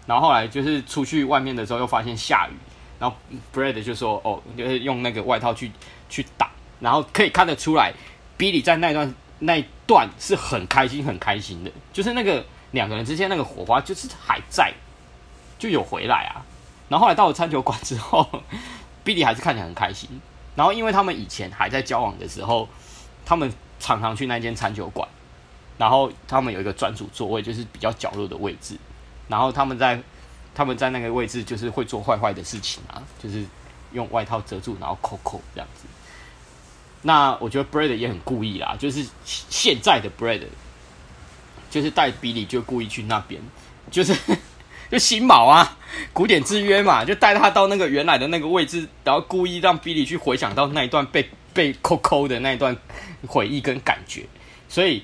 [0.05, 2.53] 然后后来就是出去外面的时候又发现下雨。
[3.01, 3.17] 然后
[3.51, 5.71] Brad 就说：“哦，就是用那个外套去
[6.07, 7.91] 去打，然后可以看得出来
[8.37, 14.71] ，Billy 在那段那一段是很开心很开心的，就是那个两个人之间那个火花就是还在，
[15.57, 16.45] 就有回来啊。
[16.89, 18.29] 然后后来到了餐酒馆之后，
[19.03, 20.07] Billy 还是看起来很开心。
[20.55, 22.69] 然后因为他们以前还在交往的时候，
[23.25, 25.09] 他们常常去那间餐酒馆，
[25.79, 28.77] 然后他们有一个专属座位，就是比较角落的位置，
[29.27, 29.99] 然后他们在。”
[30.53, 33.43] 他们在那个位置就是会做坏坏的事情啊，就是
[33.93, 35.85] 用外套遮住，然后抠抠这样子。
[37.03, 40.41] 那我觉得 Brad 也很故意啦，就是现在的 Brad，
[41.69, 43.41] 就是带 Billy 就故意去那边，
[43.89, 44.15] 就是
[44.91, 45.77] 就新毛啊，
[46.13, 52.77] 古典之约嘛，就带他到那个原来的那个位置，然后故意让 Billy 去回想到那一段被被抠抠的那一段
[53.25, 54.25] 回忆跟感觉，
[54.69, 55.03] 所以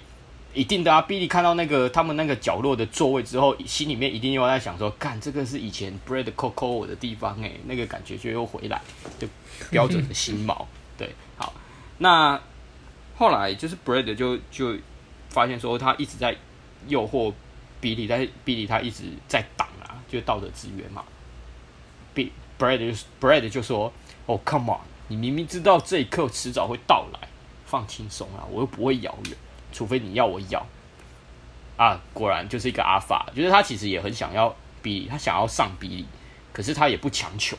[0.57, 8.81] 一定的啊，Billy 看到那个他们那个角落的座位之后，心里面一定又在想说，干这个是以前 Brad 抠抠我的地方诶、欸，那个感觉就又回来，
[9.19, 9.27] 就
[9.69, 10.67] 标准的新毛，
[10.97, 11.53] 对，好。
[11.99, 12.41] 那
[13.15, 14.75] 后来就是 Bread 就就
[15.29, 16.35] 发现说，他一直在
[16.87, 17.31] 诱惑
[17.79, 21.03] Billy，在 Billy 他一直在挡啊，就道德制约嘛。
[22.15, 23.93] B Brad 就 Brad 就说
[24.25, 27.27] ：“哦、，Come on，你明明知道这一刻迟早会到来，
[27.67, 29.37] 放轻松啊，我又不会遥远，
[29.77, 30.65] 除非你要我咬。”
[31.77, 36.05] 啊，果然就是一个阿法，就是他其实也很想要 Billy，他想要上 Billy，
[36.51, 37.55] 可是他也不强求，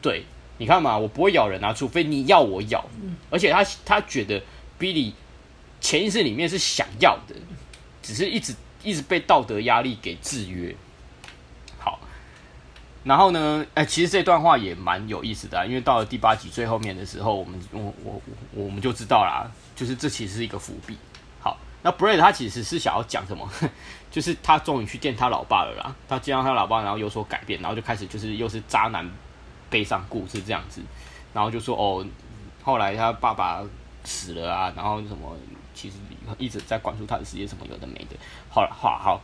[0.00, 0.24] 对。
[0.58, 2.84] 你看嘛，我不会咬人啊，除非你要我咬。
[3.30, 4.40] 而且他他觉得
[4.78, 5.12] Billy
[5.80, 7.34] 潜意识里面是想要的，
[8.00, 10.74] 只是一直一直被道德压力给制约。
[11.78, 11.98] 好，
[13.02, 18.22] 然后呢，哎，其实这段话也蛮有意思的啊，因为到了第八集最后面的时候，我们我我
[18.54, 19.50] 我们就知道啦，
[19.82, 20.96] 就是这其实是一个伏笔。
[21.40, 23.50] 好，那 Brad 他其实是想要讲什么？
[24.12, 29.10] 就是他终于去见他老爸了啦，他见到他老爸，然后有所改变，然后就开始就是又是渣男。
[29.70, 30.82] 悲伤故事这样子，
[31.32, 32.04] 然后就说哦，
[32.62, 33.64] 后来他爸爸
[34.04, 35.34] 死了啊，然后什么，
[35.72, 35.96] 其实
[36.36, 38.16] 一直在关注他的世界什么有的没的。
[38.50, 39.22] 好了，好好，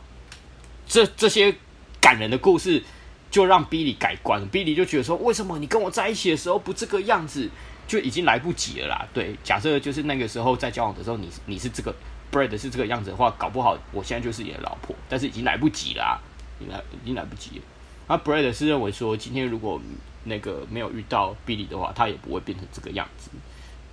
[0.87, 1.55] 这这些
[2.01, 2.83] 感人的故事
[3.29, 4.41] 就让 Billy 改观。
[4.49, 7.47] Billy 就觉得说，为什么你跟我在一起的时候不这个样子，
[7.89, 9.07] 就已经来不及了啦。
[9.11, 11.93] 对，假设就是那个时候在交往的时候，你你是这个
[12.31, 16.19] Bread 是这个样子的话，搞不好我现在就是你的老婆，但是已经来不及啦，
[16.59, 17.63] 已经来已经来不及了。
[18.07, 19.81] 那 Bread 是认为说，今天如果
[20.25, 23.31] 那个没有遇到 Billy 的话，他也不会变成这个样子。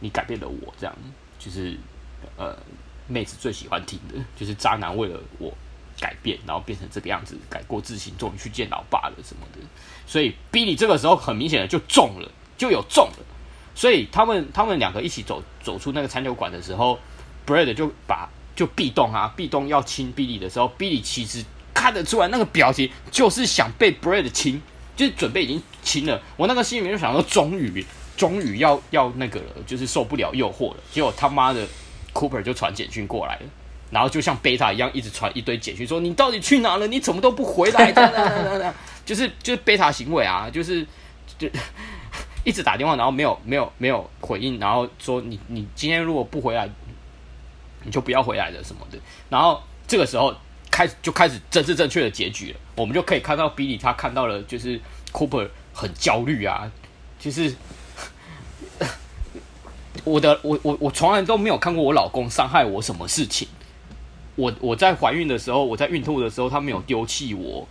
[0.01, 0.95] 你改变了我，这样
[1.39, 1.75] 就是
[2.37, 2.55] 呃，
[3.09, 5.51] 妹子最喜欢听的，就是渣男为了我
[5.99, 9.59] 改变，然后变成这个样子，改过自新，终于去见老爸了什么的。
[10.07, 13.25] 所以 Billy 这个时候很明显的就中了，就有中了。
[13.77, 16.99] 所以他们他们两个一起走走出那个餐酒馆的时候
[17.47, 24.61] ，Brad 就把就壁咚啊，壁咚要亲 Billy 的时候，Billy 其实看得出来那个表情就是想被 Brad 亲。
[24.97, 27.85] 就是准备已经亲了，我那个心里面就想说，终于，
[28.17, 30.79] 终于要要那个了，就是受不了诱惑了。
[30.91, 31.69] 结果他妈的
[32.15, 33.43] ，Cooper 就传简讯过来了，
[33.91, 36.87] 然后就像贝塔一样，一直传一堆简讯，说你到底去哪了？
[36.87, 37.93] 你怎么都不回来？
[39.05, 40.83] 就是就是贝塔行为啊，就是
[41.37, 41.47] 就
[42.47, 46.67] 一直打电话，然后没有没有没有回应，然后说你你今天如果不回来，
[47.85, 48.99] 你就不要回来了什么的。
[49.29, 50.35] 然后这个时候。
[50.69, 54.79] 开始就开始真是正确的结局了，我们就可以看到比利他看到了，就是
[55.11, 56.71] Cooper 很焦虑啊，
[57.19, 57.55] 就是
[60.05, 63.49] 我的我我我从来都没有看过我老公伤害我什么事情，
[64.35, 67.67] 我我在怀孕的时候，我在孕吐的时候，他没有丢弃我，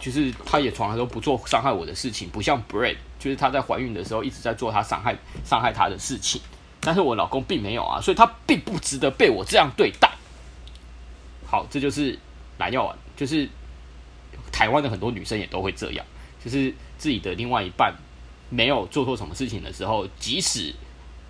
[0.00, 6.40] 就是他也从来都不做伤害我的事情，不像 Brad，就是她在怀孕的时候一直在做她伤害伤害她的事情，
[6.80, 10.10] 但是我老公并没有啊，所以他并不值得被我这样对待。
[11.46, 12.18] 好，这就是。
[12.58, 13.48] 蓝药丸就是
[14.52, 16.06] 台湾的很多女生也都会这样，
[16.44, 17.92] 就是自己的另外一半
[18.50, 20.72] 没有做错什么事情的时候，即使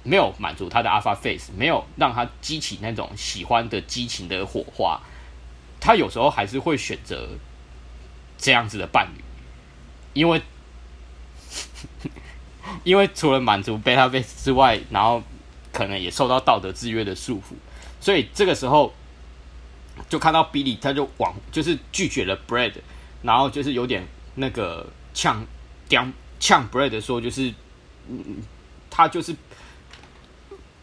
[0.03, 5.01] 没有满足他的 alpha face，没有让他激起那种喜欢的激情的火花，
[5.81, 7.29] 他有时候还是会选择
[8.43, 9.23] 这样子的伴侣，
[10.13, 10.43] 因为
[12.85, 15.23] 因为除了满足 beta face 之外，然后
[15.73, 17.55] 可能也受到道德制约的束缚，
[18.01, 18.93] 所以这个时候。
[20.09, 22.73] 就看到 Billy，他就往就是拒绝了 Brad，
[23.21, 24.03] 然后就是有点
[24.37, 25.45] 那个呛，
[25.87, 27.53] 呛呛 Brad 说，就是
[28.09, 28.43] 嗯，
[28.89, 29.37] 他就是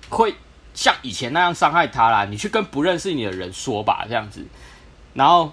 [0.10, 0.36] 会
[0.76, 2.26] 像以前那样伤害他啦。
[2.26, 4.45] 你去跟不认识你的人说吧，这样子。
[5.15, 5.52] 然后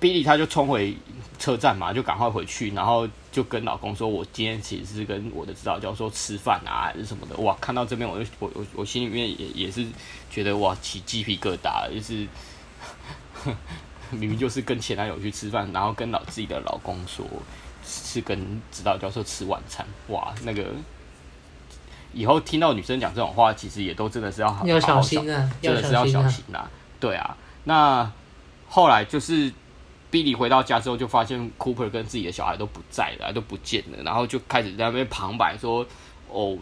[0.00, 0.96] Billy 他就冲回
[1.38, 9.86] 车站嘛，就赶快回去，然后就跟老公说：“我今天其实是跟我的指导教授吃饭啊，还是什么的。”哇，看到这边我就我我我心里面也也是。
[10.30, 12.24] 觉得哇，起鸡皮疙瘩，就是
[14.10, 17.26] 明明就是跟前男友去吃饭，然后跟老自己的老公说
[17.82, 18.38] 是跟
[18.70, 20.66] 指导教授吃晚餐，哇，那个
[22.12, 27.36] 以后听到女生讲这种话，其实也都真的是要好好要小心啊，真的是要小心啊，对啊。
[27.64, 28.12] 那
[28.68, 29.50] 后来就是
[30.10, 35.86] Billy 回到家之后，就发现 Cooper 跟自己的小孩都不在了，都不见了，然后就开始在那边旁白说
[36.28, 36.56] ：“哦，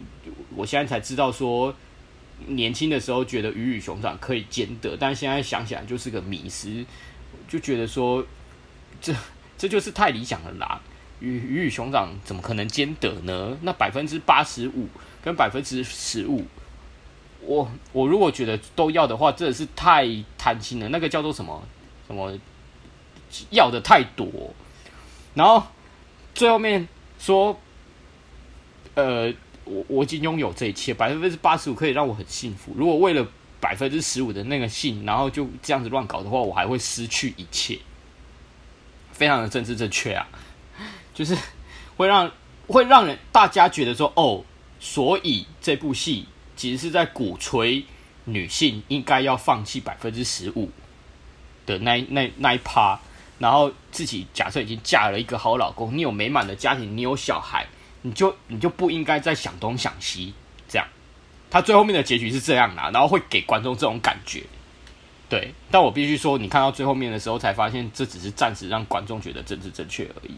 [0.55, 1.73] 我现在才知道说。”
[2.45, 6.85] 年轻的时候觉得鱼与熊掌可以兼得，但现在想起来就是个迷失，
[7.49, 8.23] 就觉得说
[9.01, 9.11] 这
[9.57, 10.79] 这就是太理想了啦。
[11.19, 13.57] 鱼鱼与熊掌怎么可能兼得呢？
[13.63, 14.87] 那百分之八十五
[15.23, 16.45] 跟百分之十五，
[17.41, 20.07] 我我如果觉得都要的话，真的是太
[20.37, 20.87] 贪心了。
[20.89, 21.63] 那个叫做什么
[22.05, 22.31] 什么
[23.49, 24.53] 要的太多，
[25.33, 25.67] 然后
[26.33, 26.87] 最后面
[27.19, 27.59] 说，
[28.95, 29.33] 呃，
[29.65, 32.73] 我我已经拥有这一切，百分之八十五可以让我很幸福。
[32.75, 33.27] 如果为了
[33.59, 37.79] 百分之十五的那个性，然后就这样子乱搞的话，我还会失去一切。
[39.11, 40.27] 非常的政治正确啊，
[41.11, 41.35] 就是
[41.95, 42.31] 会让
[42.67, 44.43] 会让人大家觉得说哦，
[44.79, 47.83] 所以这部戏其实是在鼓吹
[48.25, 50.69] 女性应该要放弃百分之十五
[51.65, 52.99] 的那那那一趴，
[53.39, 57.67] 然后自己假设已经嫁了一个好老公，你有美满的家庭，你有小孩，
[58.01, 60.33] 你就你就不应该再想东想西
[60.67, 60.87] 这样。
[61.49, 64.43] 他最后面的结局是这样的啊，然后会给观众这种感觉。
[65.29, 70.35] 对，但我必须说，你看到最后面的时候，才发现这只是暂时让观众觉得政治正确而已。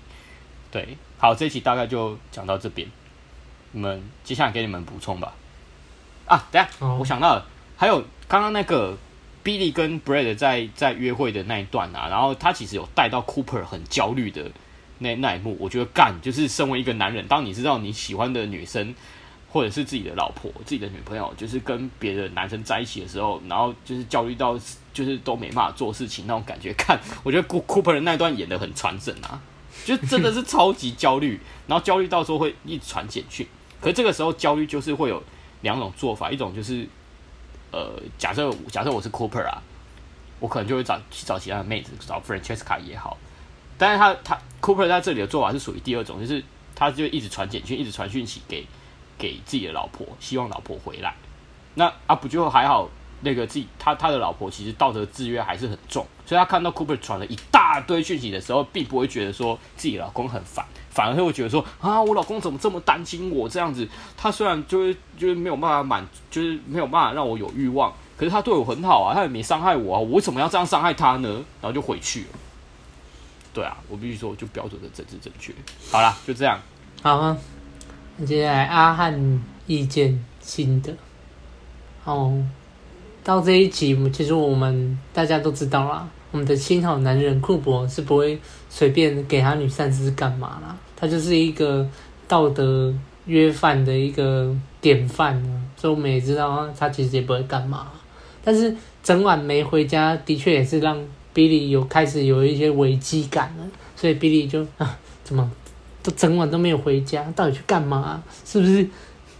[0.71, 2.87] 对，好，这一期大概就讲到这边，
[3.71, 5.33] 你们接下来给你们补充吧。
[6.25, 7.45] 啊，等下，我想到了，
[7.77, 8.97] 还有刚刚那个
[9.49, 14.51] Billy 跟 Brad 在在约会的那一段啊，然后他其实有带到 Cooper 很焦虑的
[14.99, 18.93] 那那一幕，我觉得干就是身为一个男人，当你知道你喜欢的女生。
[19.51, 24.55] 或者是自己的老婆、自己的女朋友，就是跟别的男生在一起的时候，然后就是焦虑到，
[24.93, 26.71] 就是都没办法做事情那种感觉。
[26.77, 29.41] 看，我觉得 Cooper 的那段演得很传神啊，
[29.83, 33.47] 就真的是超级焦虑，然后焦虑到时候会一传简讯。
[33.81, 35.23] 可是这个时候焦虑就是会有
[35.61, 36.87] 两种做法，一种就是，
[37.71, 39.61] 呃，假设假设我是 Cooper 啊，
[40.39, 43.17] 我可能就会找去找其他的妹子，找 Francesca 也好。
[43.77, 46.43] 但是他他 Cooper 在这里的做法是属于第二种，就是
[46.75, 48.65] 他就一直传简讯，一直传讯息给。
[49.19, 51.13] 给自己的老婆，希望老婆回来。
[51.73, 52.89] 那啊不就还好？
[53.19, 60.65] 那个自己他他的老婆其实道德制约还是很重，所以他看到 Cooper 传了一大堆讯息的时候，并不会觉得说自己老公很烦，
[60.99, 63.87] 反而会觉得说啊，我老公怎么这么担心我这样子？
[64.17, 71.29] 他虽然就是就是没有办法满，就是没有办法让我有欲望，可是他对我很好啊，他也没伤害我啊，我为什么要这样伤害他呢？
[71.61, 72.27] 然后就回去了。
[73.53, 75.53] 对啊，我必须说，就标准的政治正确。
[75.89, 76.59] 好啦，就这样。
[77.01, 77.37] 好啊。
[78.25, 80.93] 接下来阿汉意见心得，
[82.03, 82.43] 哦，
[83.23, 88.37] 到这一集，其实我们大家都知道啦，我们的新好男人库珀是不会
[88.69, 91.87] 随便给他女上司干嘛啦，他就是一个
[92.27, 92.93] 道德
[93.25, 95.41] 约范的一个典范，
[95.77, 97.87] 所以我们也知道他其实也不会干嘛，
[98.43, 100.97] 但是整晚没回家，的确也是让
[101.33, 105.49] Billy 有开始有一些危机感了，所以 Billy 就啊，怎么？
[106.01, 108.23] 都整晚都没有回家，到底去干嘛？
[108.45, 108.87] 是不是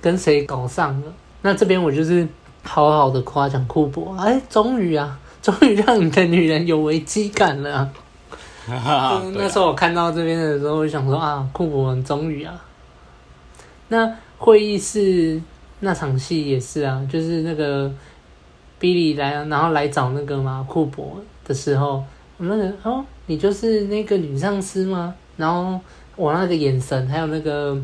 [0.02, 1.13] 跟谁搞上了？
[1.41, 2.28] 那这边我就是
[2.63, 7.89] 好好的夸奖库珀，哎，终于啊，终于让你的女人有危机感了。
[9.36, 12.53] 那时候我看到这边的时候，我就想说啊，库珀终于啊。
[13.89, 15.41] 那会议室
[15.79, 17.91] 那场戏也是啊，就是那个
[18.79, 22.03] Billy 来，然后来找那个嘛库珀的时候，
[22.38, 25.13] 我那个哦，你就是那个女上司吗？
[25.38, 25.79] 然后。
[26.15, 27.82] 我那个眼神，还有那个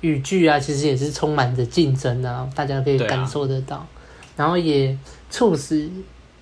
[0.00, 3.78] 语句啊，其实也是充满着竞争啊，大家可以感受得到。
[3.78, 3.88] 啊、
[4.36, 4.96] 然后也
[5.28, 5.90] 促使，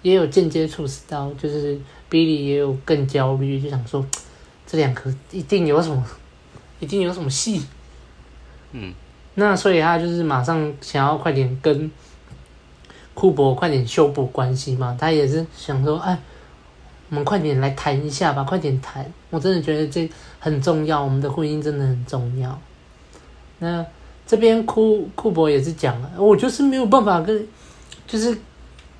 [0.02, 1.80] 也有间接促使到，就是
[2.14, 4.06] Billy 也有更焦虑，就想说
[4.64, 6.06] 这两个一定有什么，
[6.78, 7.64] 一定有什么戏。
[8.70, 8.94] 嗯，
[9.34, 11.90] 那所以他就是马上想要快点跟
[13.14, 16.16] 库珀快点修补关系嘛，他也是想说，哎。
[17.10, 19.08] 我们快点来谈一下吧，快点谈！
[19.30, 22.58] 我真的觉得这很重要，我们的婚姻真的很重要。
[23.58, 23.84] 那
[24.26, 27.46] 这边库库珀也是讲了，我就是没有办法跟，
[28.08, 28.36] 就是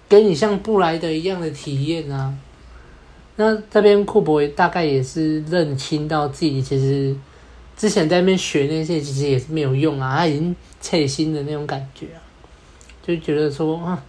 [0.08, 2.32] 给你像布莱德一样的体验啊。
[3.36, 7.16] 那这边库珀大概也是认清到自己其实
[7.76, 12.22] 之前在那边学那些其实也是没有用啊，他已经切心的那种感觉啊，
[13.02, 14.02] 就觉得说啊。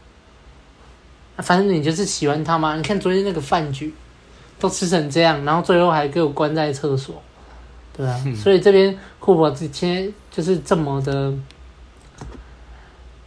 [1.39, 2.77] 反正你就是喜欢他嘛。
[2.77, 3.93] 你看昨天那个饭局，
[4.57, 7.21] 都吃成这样，然后最后还给我关在厕所，
[7.91, 8.17] 对啊。
[8.41, 11.33] 所以这边库珀之前就是这么的，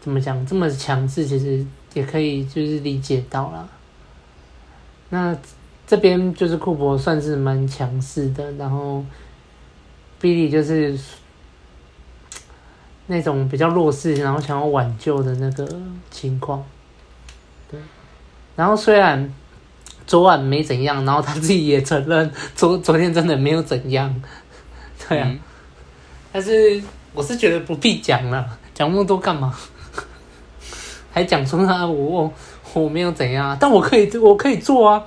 [0.00, 1.62] 怎么讲，这么强制，其实
[1.92, 3.68] 也可以就是理解到了。
[5.10, 5.36] 那
[5.88, 9.02] 这边就是库珀算是蛮强势的，然后
[10.20, 10.96] Billy 就是
[13.06, 15.66] 那种比较弱势，然后想要挽救的那个
[16.10, 16.62] 情况。
[17.70, 17.80] 对
[18.54, 19.32] 然后虽然
[20.06, 24.14] 昨晚没怎样，然后他自己也承认昨昨天真的没有怎样，
[25.08, 25.38] 对啊，嗯、
[26.30, 26.82] 但是
[27.14, 29.56] 我是觉得不必讲了，讲那么多干嘛？
[31.10, 32.30] 还讲出他我
[32.74, 35.02] 我没有怎样，但我可以我可以做啊，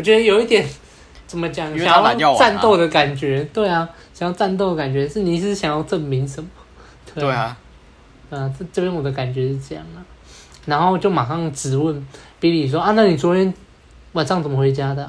[0.00, 0.66] 我觉得有一点
[1.28, 1.70] 怎么讲？
[1.72, 6.48] 因为他想要战斗的感觉，对啊，想要战斗的感觉是你是想要证明什么？
[7.14, 7.54] 对啊，
[8.30, 10.00] 对啊，这这边我的感觉是这样啊，
[10.64, 12.06] 然后就马上质问
[12.40, 13.52] 比利说啊，那你昨天
[14.12, 15.04] 晚上怎么回家的？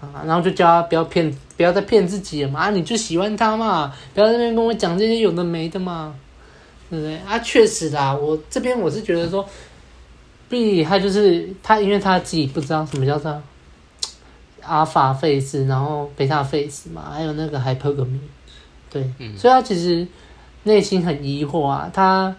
[0.00, 6.14] 啊，然后就叫他不要骗，不要再骗自己了嘛，啊，你就喜欢他嘛，不要在那边跟我讲这些有的没的嘛，
[6.88, 7.16] 对不对？
[7.26, 9.44] 啊，确实啦，我这边我是觉得说，
[10.48, 13.42] 比利他就是他，因为他自己不知道什么叫做
[14.66, 18.18] 阿尔法 face，然后贝塔 face 嘛，还有那个 hypergamy，
[18.90, 20.06] 对，嗯、所以他其实。
[20.66, 22.34] 内心很疑惑啊，他，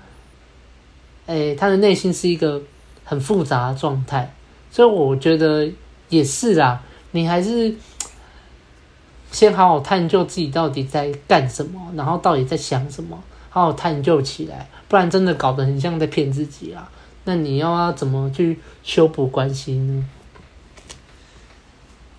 [1.27, 2.59] 诶、欸，他的内心是一个
[3.03, 4.33] 很复杂的状态，
[4.71, 5.71] 所以我觉得
[6.09, 6.81] 也是啦。
[7.11, 7.75] 你还是
[9.31, 16.89] 先好好探究自己到底在干什么，然后到底在想什么，好好探究起来，不然真的搞得很像在骗自己啊。
[17.25, 20.03] 那你要要怎么去修补关系呢？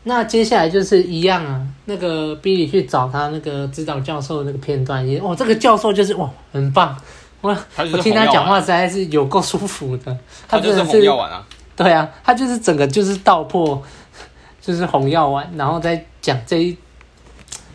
[0.08, 6.96] 那接下来就是一样啊，那个比利去找他那个指导教授的那个片段也，哦，这个教授就是哇，很棒，
[7.40, 7.50] 我
[7.92, 11.44] 我听他讲话实在是有够舒服的， 他真的是红药丸啊，
[11.74, 13.82] 对啊，他就是整个就是道破，
[14.62, 16.76] 就是红药丸，然后再讲这一，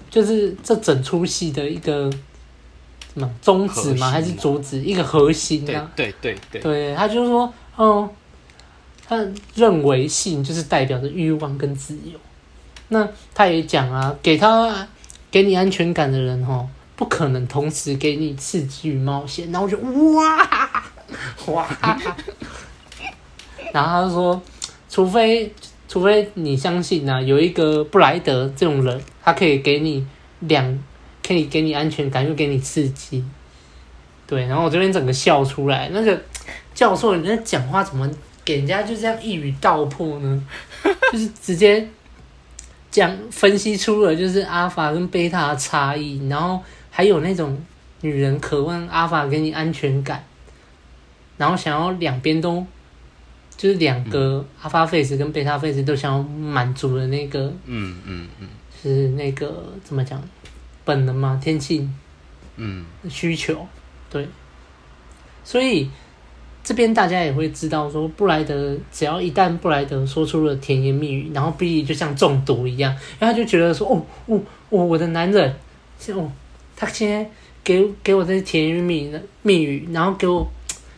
[0.09, 2.09] 就是这整出戏的一个
[3.13, 4.09] 什么宗旨吗？
[4.09, 4.79] 还是主旨？
[4.79, 5.91] 一个核心啊？
[5.97, 8.09] 对对对对，对，他就是说，哦。
[9.07, 9.25] 他
[9.55, 12.17] 认为性就是代表着欲望跟自由，
[12.87, 14.87] 那他也讲啊，给他
[15.29, 19.51] 给你安全感的人哦，不可能同时给你刺激与冒险。
[19.51, 20.83] 然后我就哇
[21.47, 21.67] 哇，
[23.73, 24.41] 然后他就说，
[24.89, 25.53] 除非
[25.89, 30.05] 除非你相信呐、有一个布莱德这种人，他可以给你
[30.39, 30.79] 两，
[31.25, 33.23] 可以给你安全感又给你刺激。
[34.25, 36.21] 对，然后我这边整个笑出来，那个
[36.73, 38.09] 教授你在讲话怎么？
[38.43, 40.47] 给人家就这样一语道破呢，
[41.11, 41.87] 就是直接
[42.89, 47.57] 讲分析出了就是阿法跟贝塔的差异，然后还有那种
[48.01, 50.25] 女人渴望阿法给你安全感，
[51.37, 52.65] 然后想要两边都
[53.55, 58.47] 就是两个阿法 face 跟贝塔 face 都想要满足的那个，嗯嗯嗯，
[58.81, 60.21] 是那个怎么讲
[60.83, 61.93] 本能嘛，天性，
[62.55, 63.67] 嗯，需求，
[64.09, 64.27] 对，
[65.43, 65.89] 所以。
[66.63, 74.39] 这边大家也会知道，说布莱德只要一旦布莱德说出了甜言蜜语，然后比利就像中毒一样，然后他就觉得说，哦哦
[74.69, 75.55] 哦，我的男人，
[76.13, 76.31] 哦，
[76.75, 77.29] 他现在
[77.63, 80.47] 给给我这些甜言蜜语蜜语，然后给我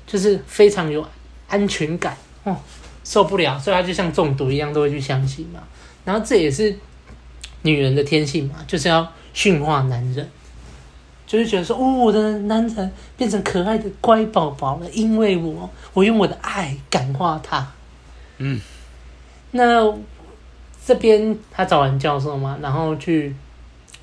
[0.05, 1.05] 就是非常有
[1.47, 2.57] 安全感，哦，
[3.05, 5.61] 受不了，所以他就像中毒一样，都会去相信嘛。
[6.03, 6.76] 然后这也是
[7.61, 10.30] 女人的天性嘛，就是要驯化男人。
[11.34, 17.67] 就是觉得说，哦，我的男人变成可爱的乖宝宝了，因为我，我用我的爱感化他。
[18.38, 18.61] 嗯，
[19.49, 19.91] 那
[20.86, 23.36] 这边他找完教授嘛，然后去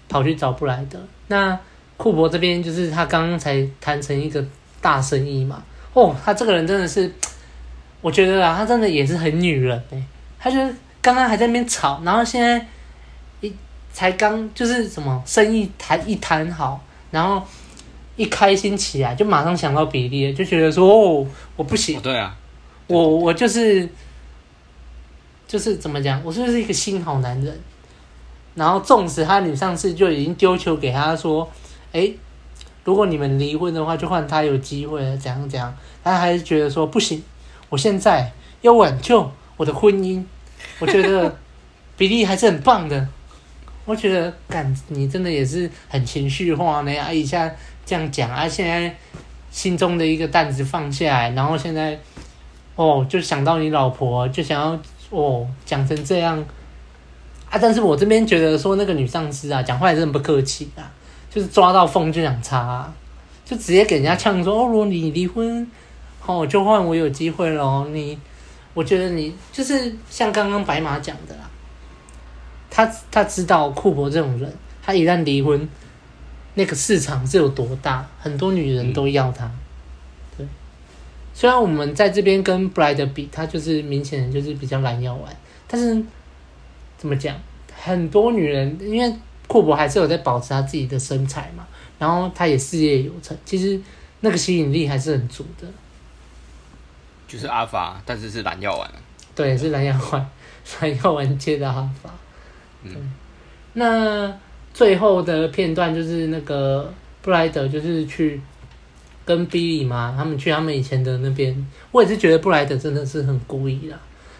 [0.09, 0.99] 跑去找布莱德。
[1.28, 1.57] 那
[1.97, 4.45] 库珀这边就是他刚刚才谈成一个
[4.81, 5.62] 大生意嘛。
[5.93, 7.09] 哦，他这个人真的是，
[8.01, 10.03] 我觉得啊，他真的也是很女人哎。
[10.37, 12.66] 他就是刚刚还在那边吵，然后现在
[13.41, 13.55] 一
[13.93, 16.83] 才刚就是什么生意谈一谈好。
[17.11, 17.43] 然后
[18.17, 22.37] 一开心起来，就马上想到比利，就觉得说：“哦，我不行。”对啊，
[22.87, 23.89] 我我就是
[25.47, 27.61] 就是怎么讲，我就是一个心好男人。
[28.55, 31.49] 然后纵使他女上司就已经丢球给他说
[31.93, 32.11] ：“哎，
[32.85, 37.23] 如果你们离婚的话，就换他有机会了，怎样怎样。”他还是觉得说：“不行，
[37.69, 38.33] 我现在
[38.63, 40.23] 要挽救我的婚姻。”
[40.81, 41.37] 我觉得
[41.97, 43.09] 比利还是很棒的。
[43.91, 47.12] 我觉得，干你真的也是很情绪化呢啊！
[47.12, 47.51] 一下
[47.84, 48.97] 这样讲啊，现在
[49.51, 51.99] 心中的一个担子放下来，然后现在
[52.76, 54.80] 哦，就想到你老婆，就想要
[55.11, 56.38] 哦讲成这样
[57.51, 57.59] 啊！
[57.61, 60.86] 但是我这边觉得说那个女上司啊，讲话也是很不客气啊，
[61.28, 62.95] 就是抓到风就想插啊，
[63.45, 65.68] 就直接给人家呛说哦，如果你离婚，
[66.24, 67.88] 哦，就换我有机会咯。
[67.91, 68.16] 你，
[68.72, 71.50] 我觉得你就是像刚刚白马讲的啦。
[72.85, 74.53] 他他知道库珀这种人，
[74.83, 75.68] 他一旦离婚，
[76.55, 79.51] 那个市场是有多大，很多女人都要他。
[80.37, 80.47] 对，
[81.35, 85.37] 虽然我们在这边跟布莱德比，他就是明显就是比较蓝药丸，
[85.68, 86.03] 但是
[86.97, 87.37] 怎么讲，
[87.74, 89.14] 很多女人因为
[89.47, 91.66] 库珀还是有在保持他自己的身材嘛，
[91.99, 93.81] 然后他也事业有成，其实
[94.20, 95.66] 那个吸引力还是很足的。
[97.28, 98.91] 就是阿法，但是是蓝药丸。
[99.35, 100.31] 对，是蓝药丸，
[100.81, 102.11] 蓝药丸接的阿法。
[102.85, 103.12] 嗯，
[103.74, 104.33] 那
[104.72, 108.41] 最后的片段就是那个布莱德就是去
[109.24, 111.66] 跟比利嘛，他们去他们以前的那边。
[111.93, 113.99] 我也是觉得布莱德真的是很故意啦，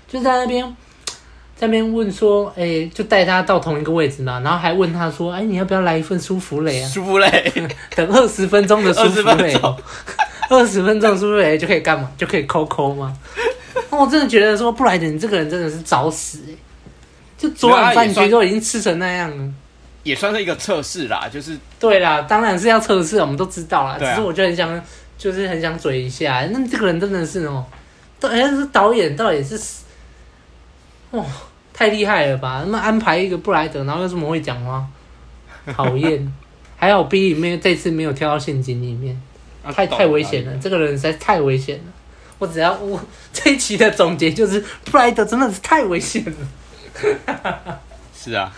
[0.09, 0.65] 就在那边
[1.57, 6.89] 在那边问说，哎、欸，就带他到同一个位置嘛，然后还问他说，哎、欸，你要不要来一份舒芙蕾啊？
[6.89, 7.53] 舒芙蕾，
[7.95, 9.55] 等二十分钟的舒芙蕾，
[10.49, 12.11] 二十分钟 舒芙蕾就可以干嘛？
[12.17, 13.15] 就可以抠抠吗？
[13.91, 16.57] 我真的觉得说布莱德，你这个人真的是找死哎、欸！
[17.41, 19.53] 就昨晚饭局都已经吃成那样了，
[20.03, 23.93] 也算是一个测试啦，就是对啦，当然是要测试，我们都知道啦。
[23.93, 24.83] 啊、只是我就很想，
[25.17, 27.65] 就是很想嘴一下，那这个人真的是哦，
[28.21, 29.59] 到底是导演，到底是
[31.13, 31.25] 哇。
[31.73, 32.61] 太厉害了吧！
[32.67, 34.85] 那么安排一个布莱德，然后又这么会讲话，
[35.75, 36.31] 讨厌。
[36.77, 39.19] 还好 B 里面这次没有跳到陷阱里面，
[39.65, 40.55] 啊、太太危险了。
[40.59, 41.85] 这个人实在太危险了。
[42.39, 43.01] 我只要我
[43.33, 46.33] 这一期的总结就是，布莱德真的是太危险了。
[48.15, 48.53] 是啊。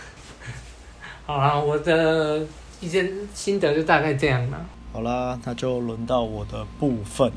[1.25, 2.41] 好啦，我的
[2.81, 4.65] 一些心得就大概这样了。
[4.91, 7.31] 好啦，那就轮到我的部分。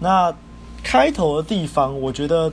[0.00, 0.34] 那
[0.82, 2.52] 开头的地方，我觉得。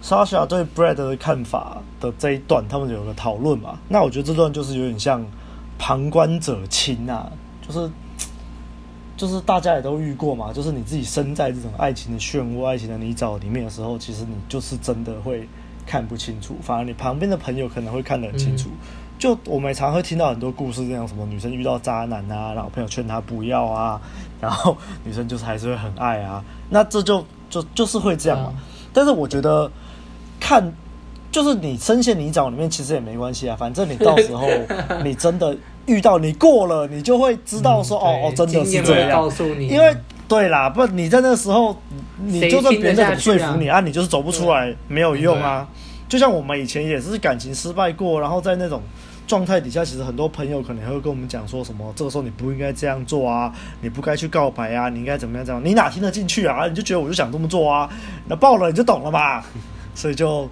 [0.00, 3.80] Sasha 对 Brad 的看法的这一段，他们有个讨论嘛？
[3.88, 5.26] 那我觉得这段就是有点像
[5.76, 7.28] 旁观者清啊，
[7.66, 7.90] 就是
[9.18, 15.48] 就是大家也都遇过嘛，就是你自己身在这种爱情的漩涡、爱情的泥沼里面的时候，其实你就是真的会
[15.88, 18.68] 看不清楚，反而你旁边的朋友可能会看得很清楚。
[18.68, 18.86] 嗯、
[19.18, 24.00] 就我们也常会听到很多故事，这样什么女生遇到渣男啊，然后朋友劝她不要啊，
[24.40, 28.52] 然后女生就是还是会很爱啊，那这就就就是会这样嘛。
[28.54, 28.62] 嗯、
[28.92, 29.70] 但是我觉得。
[30.40, 30.72] 看，
[31.32, 33.56] 就是你深陷泥沼里面，其实也没关系啊。
[33.56, 34.46] 反正你到时候
[35.02, 35.54] 你真的
[35.86, 39.10] 遇到，你过了，你就会知道说，嗯、哦哦，真的是这样。
[39.10, 39.92] 告诉你，因为
[40.28, 41.74] 对啦，不，你在那时候，
[42.18, 45.66] 你就算别人怎么说服你啊，啊，你就是走不出来，没有用啊。
[46.08, 48.82] 就像我们以前也是感情失败过，然后在那种
[49.26, 55.60] 状态底下，其实很多朋友可能会跟我们讲说什么，这个时候你不应该这样做啊，你不该去告白啊，你应该怎么样这样？
[55.64, 56.66] 你哪听得进去啊？
[56.68, 57.88] 你就觉得我就想这么做啊，
[58.26, 59.42] 那爆了你就懂了嘛。
[59.94, 60.48] 所以就，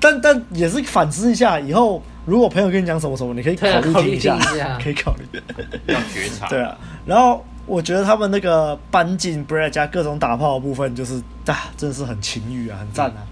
[0.00, 4.38] 但但也是反思一下，以后如果朋友跟你讲什么什么，你可以考虑听一下，
[4.82, 5.40] 可以考虑。
[5.86, 6.48] 要觉察。
[6.48, 13.18] 对啊，然后我觉得他们那个搬进 Brad 家各种打炮的部分，就是啊，真的是很情欲啊，很赞啊。
[13.18, 13.26] 嗯、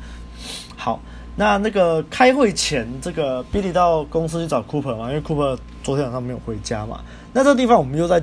[0.77, 1.01] 好，
[1.37, 7.01] 那那个开会前，这个 Billy 到公司去找 Cooper 嘛，因为 Cooper 昨天晚上没有回家嘛。
[7.33, 8.23] 那这个地方我们又在。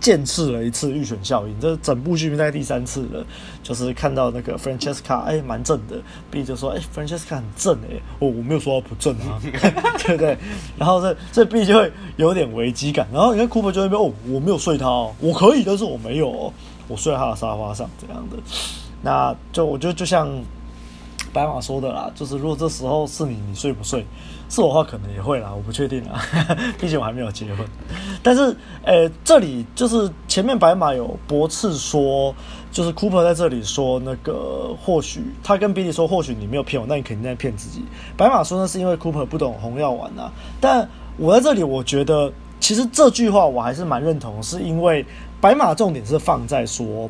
[0.00, 3.24] 见识了一次预选效应，这整部剧里面大概第三次了，
[3.62, 9.38] 就是看到那个 Francesca，哎，蛮正的，B 就说，哎，Francesca 很正哎，哦，我没有说他不正啊，
[10.02, 10.38] 对不对？
[10.78, 16.52] 然后这这 B 就会有点危机感，然后你看 Cooper 就会说，哦，我没有睡他哦，我可以，但是我没有哦，
[16.88, 18.36] 我睡在他的沙发上这样的，
[19.02, 20.28] 那就我觉得就像
[21.32, 24.06] 白马说的啦，就是如果这时候是你，你睡不睡？
[24.50, 26.20] 是我的话可能也会啦，我不确定啦，
[26.78, 27.64] 毕竟我还没有结婚。
[28.20, 32.34] 但是，呃，这里就是前面白马有驳斥说，
[32.72, 37.84] 就是 Cooper 在这里说那个，或许他跟 Billy 说，或许你没有骗我，那你肯定在骗自己。
[38.16, 40.32] 白马说那是因为 Cooper 不懂红药丸啊。
[40.60, 45.06] 但我在这里，我觉得其实这句话我还是蛮认同，是因为
[45.40, 47.08] 白马重点是放在说，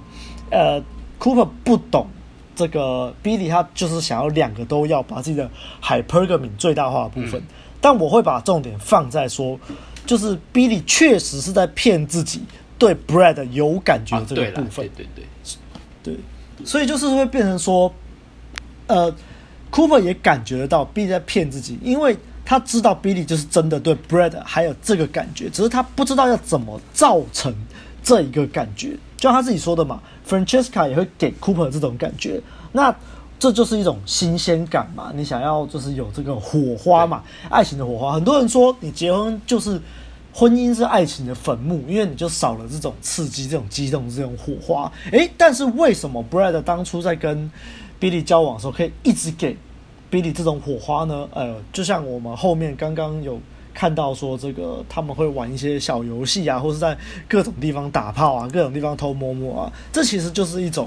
[0.51, 0.79] 呃
[1.19, 2.07] ，Cooper 不懂。
[2.61, 5.51] 这个 Billy 他就是想要两个都要，把自己的
[5.83, 7.41] hypergamy 最大化的部分。
[7.41, 7.47] 嗯、
[7.81, 9.59] 但我会把重点放在说，
[10.05, 12.43] 就是 Billy 确实是在骗自己
[12.79, 14.85] 对 Brad 有感觉的这个部分。
[14.85, 15.25] 啊、对对
[16.03, 17.91] 对，对，所以就是会变成说，
[18.89, 19.11] 呃
[19.73, 27.55] ，Cooper 也感觉得到 Billy 在骗自己，因为他知道 Billy 就是真的对 Brad 还有这个感觉，只是他不知道要怎么造成
[28.03, 28.97] 这一个感觉。
[29.17, 30.01] 就像他自己说的嘛。
[30.29, 32.41] Francesca 也会给 Cooper 这种感觉，
[32.71, 32.95] 那
[33.37, 35.11] 这就是一种新鲜感嘛。
[35.13, 38.13] 你想要就是有这个火花嘛，爱情的火花。
[38.13, 39.81] 很多人说你结婚就是
[40.33, 44.93] 婚姻是爱情的坟墓，因为你就少了这种刺激、这种激动、这种火花。
[45.11, 47.51] 诶，但是为什么 Brad 当初在跟
[47.99, 49.57] Billy 交往的时候可以一直给
[50.13, 51.29] Billy 这种火花呢？
[51.33, 53.41] 呃，就像我们后面刚刚有。
[53.81, 56.95] 看到说这个他们会玩一些小游戏啊，或是在
[57.27, 60.87] 各种地方打炮啊，各种地方偷摸摸啊，这其实就是一种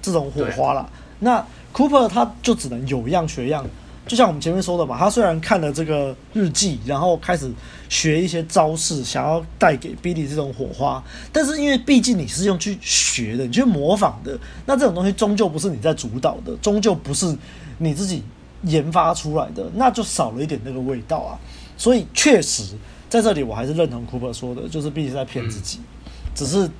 [0.00, 0.88] 这种火花啦。
[1.18, 3.62] 那 Cooper 他就只能有样学样，
[4.06, 7.52] 就像我们前面说的嘛，他虽然看了这个日记，然后开始
[7.90, 17.36] 学一些招式，想要带给 Billy 这种火花，但是因为毕竟你是用去学的，你去模仿的，那这种东西终究不是你在主导的，终究不是
[17.76, 18.22] 你自己
[18.62, 21.36] 研发出来的，那就少了一点那个味道啊。
[21.80, 22.74] 所以确实，
[23.08, 26.70] 在这里我还是认同 Cooper 说的，就是毕竟在骗自己，嗯、只是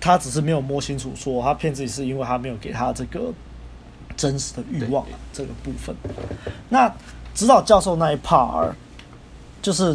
[0.00, 3.30] 他只是没有摸清楚，说他骗自己是因为他没有给他这个
[4.16, 5.94] 真实的欲望这个部分。
[6.70, 6.90] 那
[7.34, 8.72] 指导教授那一 part，
[9.60, 9.94] 就是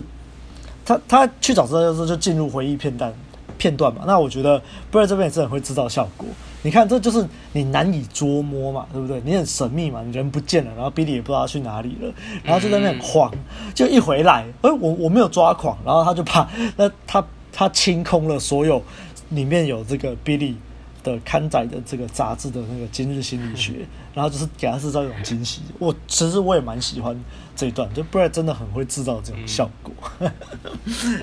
[0.85, 3.11] 他他去找指导教授就进入回忆片段
[3.57, 4.03] 片段嘛。
[4.05, 6.27] 那我觉得 Brad 这边也是很会制造效果，
[6.66, 9.22] 你看，这就是你难以捉摸嘛，对不对？
[9.24, 12.11] 你很神秘嘛，你人不见了，然后 Billy 也不知道他去哪里了，
[12.43, 13.32] 然后就在那边慌，
[13.76, 18.82] 就一回来，哎，我我没有抓狂，然后他就把那他他清空了所有
[19.30, 20.55] 里面有这个 Billy
[21.03, 23.86] 的刊载的这个杂志的那个今日心理学，
[24.16, 25.61] 然后就是给他制造一种惊喜。
[25.78, 27.16] 我其实我也蛮喜欢
[27.55, 29.93] 这一段，就 Brad 真的很会制造这种效果。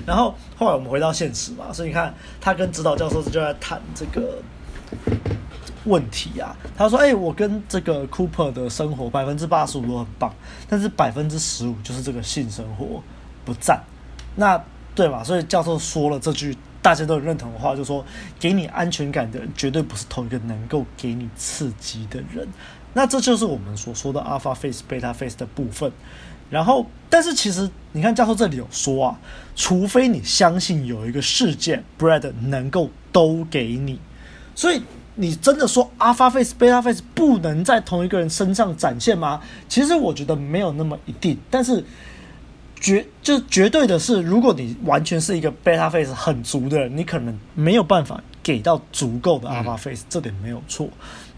[0.07, 4.38] 然后后来我们回到现实嘛，所以你看他跟指导教授就在谈这个。
[5.84, 10.32] 问题啊，他说：“哎、我跟这个 Cooper 的生活百分之八十五都很棒，
[10.68, 13.03] 但是百分之十五就是这个性生活
[13.45, 13.82] 不赞。
[14.36, 14.62] 那
[14.95, 15.24] 对吧？
[15.24, 18.05] 所以教授说了这句大家都很认同的话，就说
[18.38, 22.47] 给你安全感的人绝对不是同一个能够给你刺激的人。
[22.95, 25.90] 那这就是我们所说的 Alpha Face、Beta Face 的部分。
[26.49, 29.18] 然后，但是其实你看教授这里有说啊，
[29.57, 33.99] 除非你相信有一个事件 Brad 能够都给你。”
[34.55, 34.82] 所以
[35.14, 39.40] 你真的说 Alpha Face、Beta Face 不能在同一个人身上展现吗？
[39.68, 41.36] 其实我觉得没有那么一定。
[41.50, 41.84] 但是
[42.80, 50.88] 绝就绝对的是，如果你完全是一个 Beta Face 很足的人，你可能没有办法给到足够的 Alpha Face，这点没有错。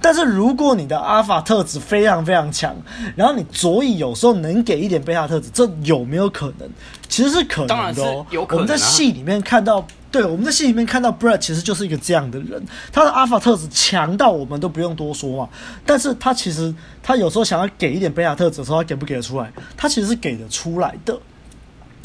[0.01, 2.77] 但是如果你的 Alpha 特质非常非常强，
[3.17, 6.69] 然后你左翼有时候能给一点 Beta 特质，这有没有可能？
[7.09, 8.25] 其实是可能的哦。
[8.51, 9.85] 我们在戏里面看到。
[10.15, 15.49] 对，我们在戏里面看到 Brad 其实就是一个这样的人，他的阿法特质强到我们都不用多说嘛。
[15.85, 19.53] 但是他其实他有时候想要给一点贝塔特质的时候，他给不给得出来？
[19.77, 21.19] 他其实是给得出来的。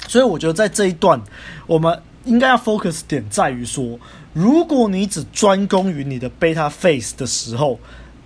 [0.08, 1.22] 所以我觉得在这一段，
[1.68, 4.00] 我们应该要 focus 点在于说，
[4.34, 7.80] 如果你只专攻于你的贝塔 face 的时候。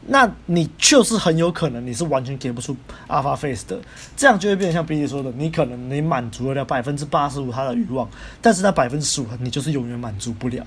[0.06, 2.76] 那你就是很有可能你是完全给不出
[3.08, 3.80] Alpha Face 的，
[4.18, 8.10] 这样就会变成像 Billy 说的，你可能你满足了百分之八十五他的欲望，
[8.42, 10.66] 但是那百分之十五你就是永远满足不了。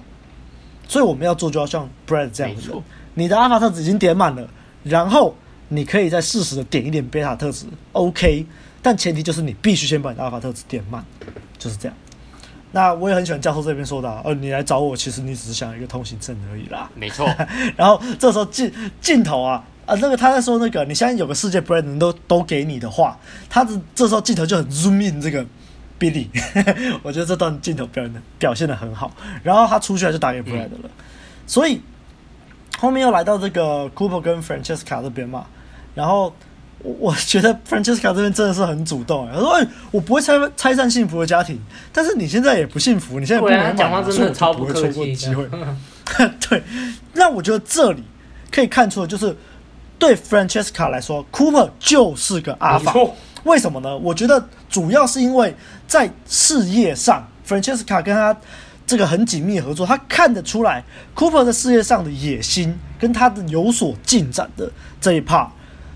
[0.88, 2.72] 所以我们要做就要像 Brad 这样子，
[3.14, 4.48] 你的 Alpha 特质已经点满了，
[4.82, 5.34] 然后
[5.68, 8.46] 你可以再适时的点一点 Beta 特质，OK，
[8.80, 11.04] 但前提就是你必须先把你的 Alpha 特质点满，
[11.58, 11.96] 就是这样。
[12.76, 16.90] 那我也很喜欢教授这边说的，哦，你来找我，其实你只是想要一个通行证而已啦。
[16.94, 17.26] 没错。
[17.74, 18.70] 然后这时候镜
[19.00, 23.18] 镜头啊啊，那个他在说那个，你现在有个世界 brand 都都给你的话，
[23.48, 25.42] 他的这时候镜头就很 zoom in 这个
[25.98, 26.28] Billy，
[27.02, 29.10] 我觉得这段镜头表演的表现的很好。
[29.42, 30.90] 然后他出去来就打给 Brad 了，嗯、
[31.46, 31.80] 所以
[32.78, 35.46] 后面又来到这个 Cooper 跟 Francesca 这边嘛，
[35.94, 36.30] 然后。
[36.98, 41.60] 我觉得 Francesca 这边真的是很主动，他说：“哎、欸，我不会拆拆散幸福的家庭，
[41.92, 45.48] 但是你现在也不幸福，你现在不能讲话，所以我就不会错过机会。
[46.48, 46.62] ”对，
[47.12, 48.04] 那我觉得这里
[48.52, 49.36] 可以看出的就是
[49.98, 52.94] 对 Francesca 来说，Cooper 就是个阿法。
[53.42, 53.96] 为什么呢？
[53.98, 55.54] 我觉得主要是因为
[55.88, 58.36] 在事业上，Francesca 跟他
[58.86, 60.84] 这个很紧密合作，他看得出来
[61.14, 64.70] Cooper 在事业上的野心跟他的有所进展的
[65.00, 65.48] 这一 part。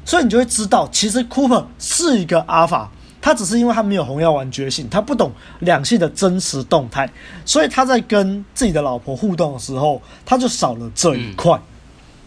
[0.04, 2.90] 所以你就会知道，其实 Cooper 是一个阿法，
[3.20, 5.30] 他只是因为他没有红药丸觉醒，他不懂
[5.60, 7.08] 两性的真实动态，
[7.44, 11.52] 所以他在跟自己的老婆互动的时候，他就少了这一块。
[11.56, 11.62] 嗯、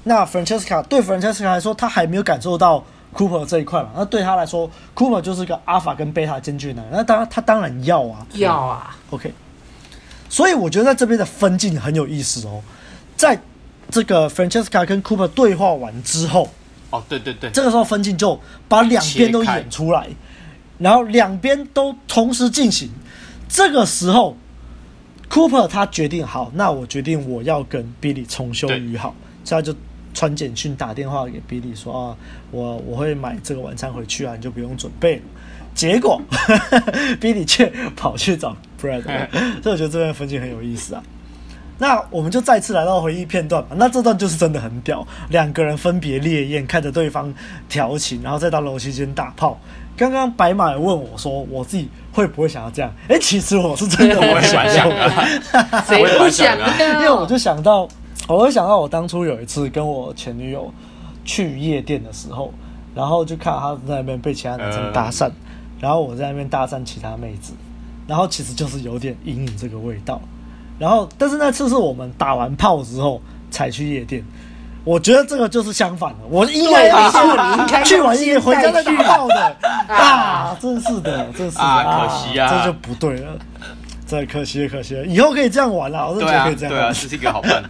[0.03, 3.89] 那 Francesca 对 Francesca 来说，他还没有感受到 Cooper 这一块嘛？
[3.95, 6.93] 那对他来说，Cooper 就是个阿法跟贝塔兼具的男人。
[6.95, 8.95] 那当然，他当然要啊，要啊。
[9.09, 9.33] OK，
[10.29, 12.61] 所以我觉得在这边的分镜很有意思哦，
[13.17, 13.39] 在
[13.89, 16.49] 这个 Francesca 跟 Cooper 对话完之后。
[16.93, 20.07] 哦，对对对，这个时候分镜就把两边都演出来，
[20.77, 22.87] 然后两边都同时进行。
[23.49, 24.37] 这个时候
[25.27, 29.75] ，Cooper 他决定好，那我决定我要跟 Billy 重修于好，所以他就
[30.13, 32.17] 传简讯打电话给 Billy 说啊，
[32.51, 35.21] 我我会买这个晚餐回去啊，你就不用准备了。
[35.73, 36.21] 结果
[37.19, 39.01] Billy 却跑去找 Brad，
[39.63, 41.01] 所以 我觉得这边分镜很有意思啊。
[41.77, 43.75] 那我们就再次来到回忆片段吧。
[43.77, 47.33] 那这段就是真的很屌，两个人分别烈焰，看着对方
[47.67, 49.59] 调情，然后再到楼梯间打炮。
[49.95, 54.89] 刚刚白马问我说：“我自己会不会想要这样？”哎、欸，其实我是真的会想要，
[55.85, 56.73] 谁不想啊？
[56.79, 57.87] 因为我就想到，
[58.27, 60.73] 我会想到我当初有一次跟我前女友
[61.25, 62.51] 去夜店的时候，
[62.95, 65.29] 然后就看她在那边被其他男生搭讪，
[65.79, 67.53] 然后我在那边搭讪其他妹子，
[68.07, 70.19] 然后其实就是有点隐隐这个味道。
[70.83, 74.21] 然后，但是那次是我们打完炮之后才去夜店，
[74.83, 76.17] 我觉得这个就是相反的。
[76.29, 77.09] 我应该要
[77.65, 79.57] 去去完夜店回家再打炮的
[79.87, 80.57] 啊！
[80.59, 81.63] 真是的，真是的。
[81.63, 83.31] 啊，可惜啊，这就不对了，
[84.05, 84.95] 这可惜可惜。
[84.95, 87.69] 了，以后可以这样玩了，我是觉得可以这样玩，对啊，这是一个好办法。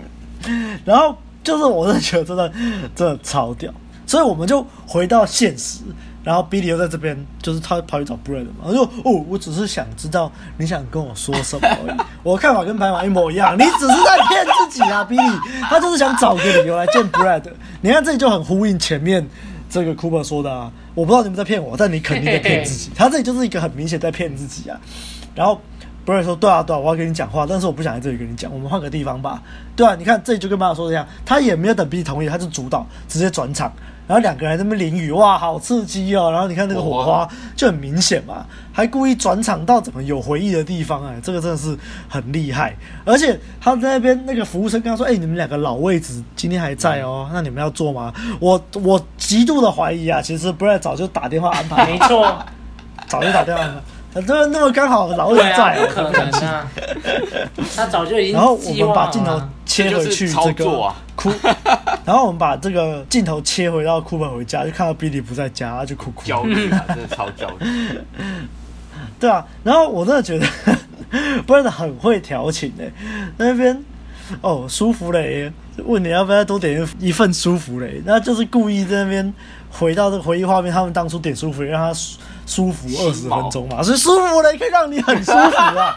[0.86, 1.14] 然后
[1.44, 2.52] 就是，我是觉得真的
[2.96, 3.70] 真的超屌，
[4.06, 5.80] 所以我们就回到现实，
[6.24, 11.96] 然后 Billy 又在这边，就是他跑去找 Brad 嘛，他说：“哦，我只是想知道你想跟我说什么而已。
[12.22, 15.38] 我的看法跟白马一模一样，你只是在骗自己啊，Billy。
[15.62, 17.42] 他就是想找个理由来见 Brad。
[17.80, 19.28] 你看这里就很呼应前面
[19.68, 22.92] 这个 Cooper 说的啊，我不知道你们在骗我，但你肯定在骗自己。
[22.96, 24.78] 他这里就是一个很明显在骗自己啊。
[25.34, 25.60] 然后
[26.06, 29.42] Brad 说：对啊，对啊，我要跟你讲话，但是我不想在这里跟你讲，我们换个地方吧。
[29.74, 33.72] 对啊，你看这里就跟白马说的一样，他也没有等 Billy 同意，他就主导直接转场。”
[34.12, 36.30] 然后两个人在那边淋雨，哇，好刺激哦！
[36.30, 41.74] 然后你看那个火花就很明显嘛，还故意转场到怎么有回忆的地方哎，这个真的是
[42.10, 42.76] 很厉害。
[43.06, 52.38] 而且他在那边那个服务生跟他说：“哎，你们两个老位置今天还在哦，那你们要坐吗？”我我极度的怀疑啊，其实 Brad 早就打电话安排，没错，
[53.08, 53.80] 早就打电话安排。
[54.14, 56.68] 这那么刚好老人在，不可能啊！
[57.74, 58.34] 他早就已经。
[58.34, 61.30] 然后我们把镜头切回去，这个哭。
[62.04, 66.26] 然后我们把这个镜头切回到 Cooper 回家，就看到 Billy 不在家，他就哭哭。
[66.26, 67.66] 焦虑啊，真的超焦虑。
[69.18, 70.46] 对啊，然后我真的觉得
[71.46, 72.92] Brad 很会调情诶，
[73.38, 73.82] 那边
[74.42, 75.50] 哦舒芙蕾，
[75.86, 79.32] 问你要不要多点一份舒服嘞，那就是故意在那边
[79.70, 81.98] 回到这个回忆画面，他们当初点舒芙蕾让他。
[82.46, 85.96] 舒服二十分钟嘛，所以舒服的可以让你很舒服啊。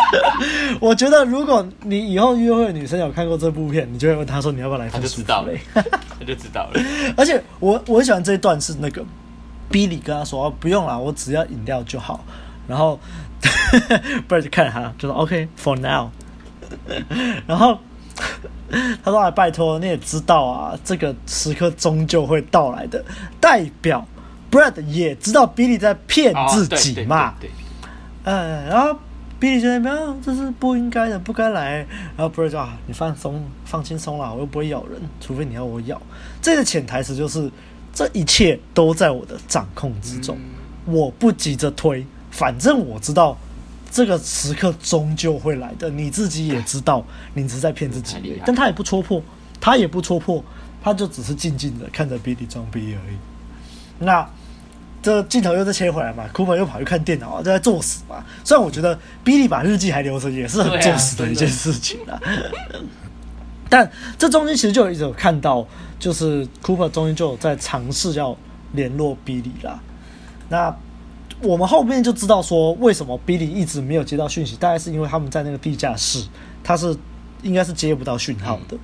[0.80, 5.60] 我觉得如果你以后约会女生有看过这部片，你就会问她说，你要不要来份舒芙蕾？
[5.74, 5.82] 他
[6.24, 6.80] 就知道了。
[7.16, 9.02] 而且我我很喜欢这一段是那个
[9.70, 12.24] Billy 跟他说不用了，我只要饮料就好。
[12.68, 12.98] 然后
[14.28, 16.08] Brad 就看着他，就说 OK for now。
[17.46, 17.78] 然后
[19.04, 23.04] 他说：“哎，拜托你也知道啊，这个时刻终究会到来的，
[23.40, 24.04] 代表。”
[24.50, 27.34] Brad 也知道 Billy 在骗自己嘛，
[28.24, 28.98] 嗯，然后
[29.40, 31.86] Billy 就在那边，这是不应该的，不该来。
[32.16, 36.00] 然后 Brad 说啊，你放松，放轻松啦，我又不会咬人，除非你要我咬。
[36.40, 37.50] 这个潜台词就是，
[37.92, 40.38] 这一切都在我的掌控之中，
[40.86, 43.36] 我不急着推，反正我知道
[43.90, 45.90] 这个时刻终究会来的。
[45.90, 49.22] 你自己也知道，你只是在骗自己，但他也不戳破，
[49.60, 50.42] 他也不戳破，
[50.82, 53.16] 他就只是静静的看着 Billy 装逼而已。
[53.98, 54.28] 那。
[55.02, 58.24] 这镜头又再切回来嘛，Cooper 又跑去看电脑啊，就在作死嘛。
[58.42, 62.26] 虽然我觉得 Billy 把日记还留着也是很作死的一件事情啦，啊、
[63.68, 63.88] 但
[64.18, 65.64] 这中间其实就有一直有看到，
[66.00, 68.36] 就是 Cooper 中间就有在尝试要
[68.72, 69.78] 联络 Billy 啦。
[70.48, 70.74] 那
[71.40, 76.26] 我们后面就知道说，为什么 Billy 一直没有接到讯息，大概是因为他们在那个地下室，
[76.64, 76.96] 他是
[77.42, 78.76] 应该是接不到讯号的。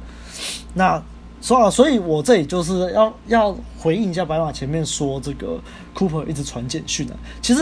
[0.74, 1.02] 那
[1.42, 5.60] 说啊，所以我这里就是要要回应一下白马前面说这个
[5.94, 7.14] Cooper 一直传简讯啊。
[7.42, 7.60] 其实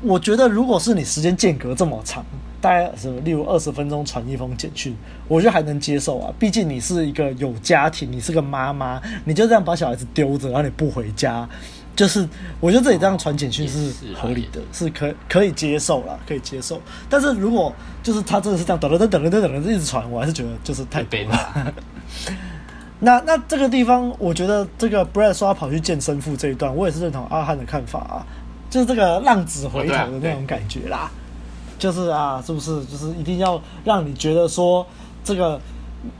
[0.00, 2.24] 我觉得，如果是你时间间隔这么长，
[2.60, 4.96] 大概什么，例如二十分钟传一封简讯，
[5.28, 6.32] 我觉得还能接受啊。
[6.38, 11.48] 毕竟你是一个有家庭，你是个妈妈，你就这样把小孩子丢着，然后你不回家，
[11.94, 12.26] 就是
[12.60, 16.80] 我觉得这里这样传简讯是合理的，是可可以接受啦，可以接受。
[17.08, 21.72] 但是如果就是他真的是这样等了等等了等等一直传，我还是觉得就是太悲了。
[23.04, 28.22] 那那这个地方，我觉得这个 Brad 说他跑去见生父这一段，我也是认同阿汉的看法啊，
[28.70, 31.10] 就是这个浪子回头的那种感觉啦，
[31.80, 34.86] 就是啊，是不是就是一定要让你觉得说
[35.24, 35.60] 这个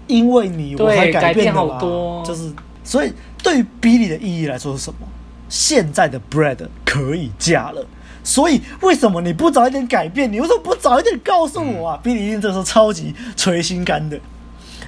[0.09, 1.79] 因为你我才改变的嘛？
[2.27, 2.53] 就是
[2.83, 3.13] 所以
[3.45, 5.07] 对于 Billy 的意义来说是什么？
[5.49, 7.87] 现在的 Brad 可以嫁了，
[8.25, 10.33] 所以为什么你不早一点改变？
[10.33, 14.19] 你为什么不早一点告诉我啊？Billy 一定这时候超级捶心肝的，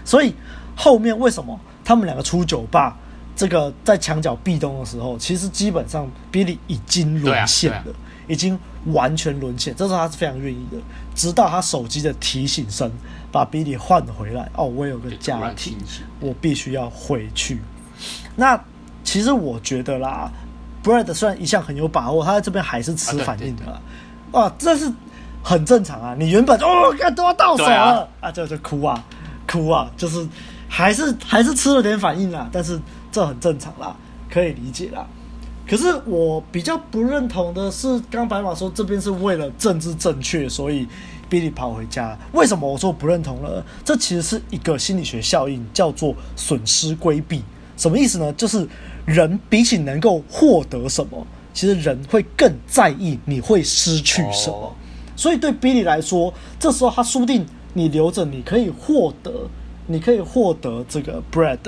[0.05, 0.35] 所以
[0.75, 1.61] 后面为什么？
[1.85, 2.97] 他们两个出酒吧，
[3.37, 9.75] 这个在墙角壁咚的时候，其实基本上 Billy 已经沦陷了，啊啊、已经完全沦陷。
[9.77, 10.79] 这时候他是非常愿意的，
[11.15, 12.91] 直到他手机的提醒声
[13.31, 14.49] 把 Billy 换回来。
[14.55, 15.77] 哦，我有个家庭，
[16.21, 17.61] 我必须要回去。
[18.37, 18.59] 那
[19.03, 20.31] 其实我觉得啦
[20.83, 23.81] ，Brad 虽然一向很有把握，他在这边还是吃反应的啦。
[24.33, 24.91] 哇，这是
[25.43, 26.17] 很正常啊！
[26.19, 29.05] 你原本哦，看都要到手了啊，啊，就就哭啊，
[29.47, 30.27] 哭啊，就是。
[30.77, 32.81] 还是还是吃了点反应啦，但是
[33.13, 33.95] 这很正常啦，
[34.29, 35.07] 可以理解啦。
[35.69, 40.85] 可是我比较不认同的是，刚白马说这边是为了政治正确，所以
[41.31, 42.19] Billy 跑回家。
[42.33, 43.63] 为什么我说不认同呢？
[43.85, 47.45] 这其实是一个心理学效应，叫做损失规避。
[47.77, 48.33] 什么意思呢？
[48.33, 48.67] 就是
[49.07, 54.75] 人比起能够获得什么，其实人会更在意你会失去什么。
[55.15, 59.49] 所以对 Billy 来说，这时候他说不定你留着，你可以获得。
[59.87, 61.59] 你可以获得这个 Bread，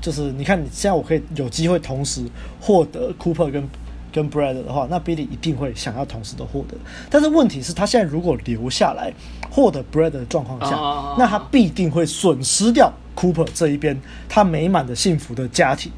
[0.00, 2.24] 就是你看，你现在我可以有机会同时
[2.60, 3.68] 获得 Cooper 跟
[4.12, 6.76] 跟 Bread 的话，那 Billy 一定会想要同时的获得。
[7.08, 9.12] 但是问题是，他现在如果留下来
[9.50, 10.76] 获得 Bread 的状况下，
[11.18, 15.90] 那他必定会损失掉 Cooper 这一边他美满的幸福的家庭。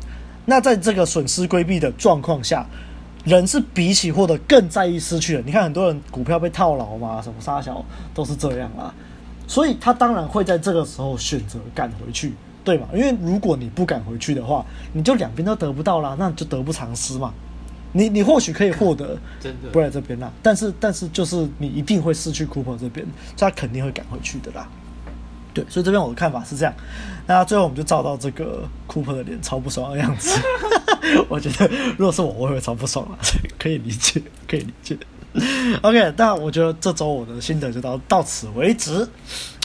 [0.46, 2.64] 那在这个损失规避的状况下，
[3.24, 5.42] 人是比起获得更在意失去的。
[5.44, 8.94] 你看很多人股票被套牢嘛，什么杀小都是这样啦，
[9.46, 12.32] 所以他当然会在这个时候选择赶回去，
[12.64, 12.88] 对吗？
[12.94, 17.32] 因为如果你不赶回去的话，你就两边都得不到啦，那就得不偿失嘛。
[17.96, 19.16] 你你或许可以获得
[19.70, 24.68] 不在这边啦，但是但是就是你一定会失去 Cooper 这边，所以他肯定会赶回去的啦。
[25.52, 26.74] 对，所以这边我的看法是这样。
[27.28, 30.36] 那最后我们就照到这个 Cooper 的脸超不爽的样子。
[31.28, 33.14] 我觉得如果是我，我也会超不爽啊，
[33.60, 34.98] 可以理解，可以理解。
[35.82, 39.08] OK，那我觉得这周我的心得就到到此为止。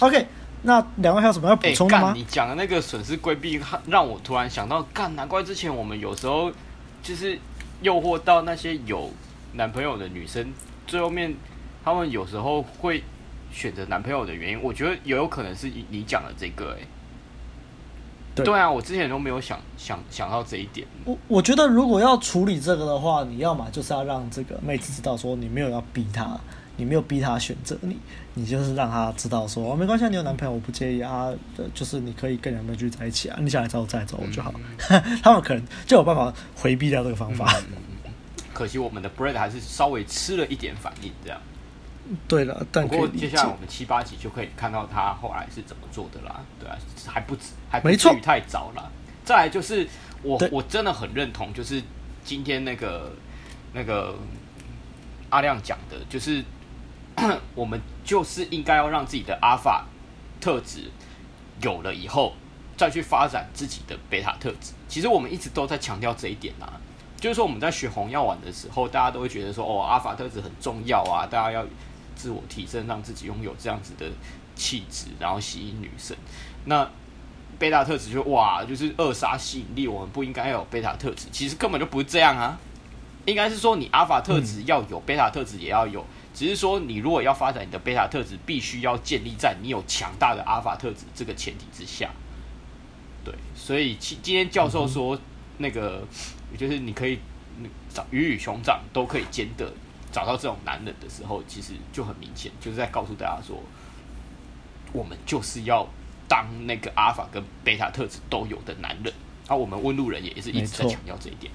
[0.02, 0.28] OK，
[0.64, 2.10] 那两位还有什么要补充的吗？
[2.10, 6.52] 欸、你讲的那个损失规避，让我突然想到，干，难怪之前我们有时候
[7.04, 7.40] 就是
[7.82, 9.12] 诱惑到那些有
[9.54, 10.52] 男朋友的女生，
[10.88, 11.36] 最后面
[11.84, 13.04] 他们有时候会。
[13.52, 16.88] 选择男朋友的原因，我觉得也有可能是你讲的这个、欸，哎，
[18.40, 20.88] 对，对啊，我之前都没有想想想到这一点。
[21.06, 26.40] 我我觉得如果要处理这个的话，你要么就是要让这个妹子知道说你没有要逼她，
[26.76, 27.98] 你没有逼她选择你，
[28.34, 31.32] 你就是让她知道说、哦、没关系，你有男朋友我不介意啊，
[31.74, 34.54] 就是你可以跟男朋友继续在一起啊，你想来找我再找我就好。
[34.90, 37.54] 嗯、 他们可能就有办法回避掉这个方法。
[37.70, 38.12] 嗯、
[38.54, 41.40] 可惜我们的 bread 还是稍微吃了一点反应，这样。
[42.28, 46.42] 对了，但不过接下来我们七八集就可以看到他后来是怎么做的啦。
[46.60, 46.76] 对啊，
[47.08, 48.92] 还不止还不至于太早了。
[49.24, 49.88] 再来就是
[50.24, 51.82] 我我真的很认同，就是
[52.24, 53.12] 今天那个
[53.74, 54.16] 那个
[55.30, 56.44] 阿亮讲的，就是
[57.54, 59.86] 我们就是应该要让自己的阿法
[60.42, 60.90] 特质
[61.62, 62.34] 有了以后，
[62.76, 64.74] 再去发展自己的贝塔特质。
[64.88, 66.82] 其实我们一直都在强调这一点啊，
[67.18, 71.64] 就是说我们在学红药丸的时候，大家都会觉得说哦，阿法特质很重要啊，大家要。
[72.20, 74.06] 自我提升，让自己拥有这样子的
[74.54, 76.18] 气质，然后吸引女生。
[76.66, 76.86] 那
[77.58, 79.88] 贝塔特质就哇，就是扼杀吸引力。
[79.88, 82.60] 我们不应该要有贝塔特质，其实根本就不是这样啊。
[83.26, 86.06] 应该是说你阿法特质要有，贝塔特质也要有。
[86.34, 92.10] 只是说你如果要发展你的贝塔特质，必须要建立在你有强大的阿法特质这个前提之下。
[93.24, 95.18] 对，所以今今天教授说，
[95.58, 96.06] 那个
[96.58, 97.20] 就是你可以
[97.94, 99.72] 长鱼与熊掌都可以兼得。
[100.20, 103.58] 找到这种男人的时候，其实就很明显，就是在告诉大家说，
[104.92, 105.88] 我们就是要
[106.28, 109.14] 当那个阿尔法跟贝塔特质都有的男人。
[109.48, 111.50] 那我们问路人也是一直在强调这一点，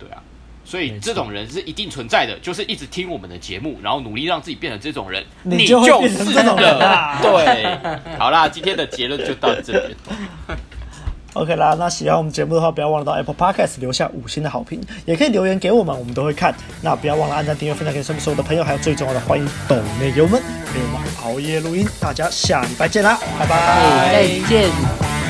[0.00, 0.20] 对啊，
[0.64, 6.76] 所以这种人是一定存在的，就是一直听我们的节目，然后努力让自己变成这种人，你就是这种人。
[7.22, 9.96] 对，好啦，今天的结论就到这边。
[11.34, 16.54] OK 啦，那喜欢我们节目的话，不要忘了到 Apple Podcast 留下五星的好评，也可以留言给我们，我们都会看。
[16.82, 20.40] 那不要忘了按赞、订阅、分享给身边所有的朋友，还有最重要的，欢迎抖内给我们，
[20.74, 21.86] 给我们熬夜录音。
[22.00, 25.27] 大家下礼拜见啦，拜拜，再见。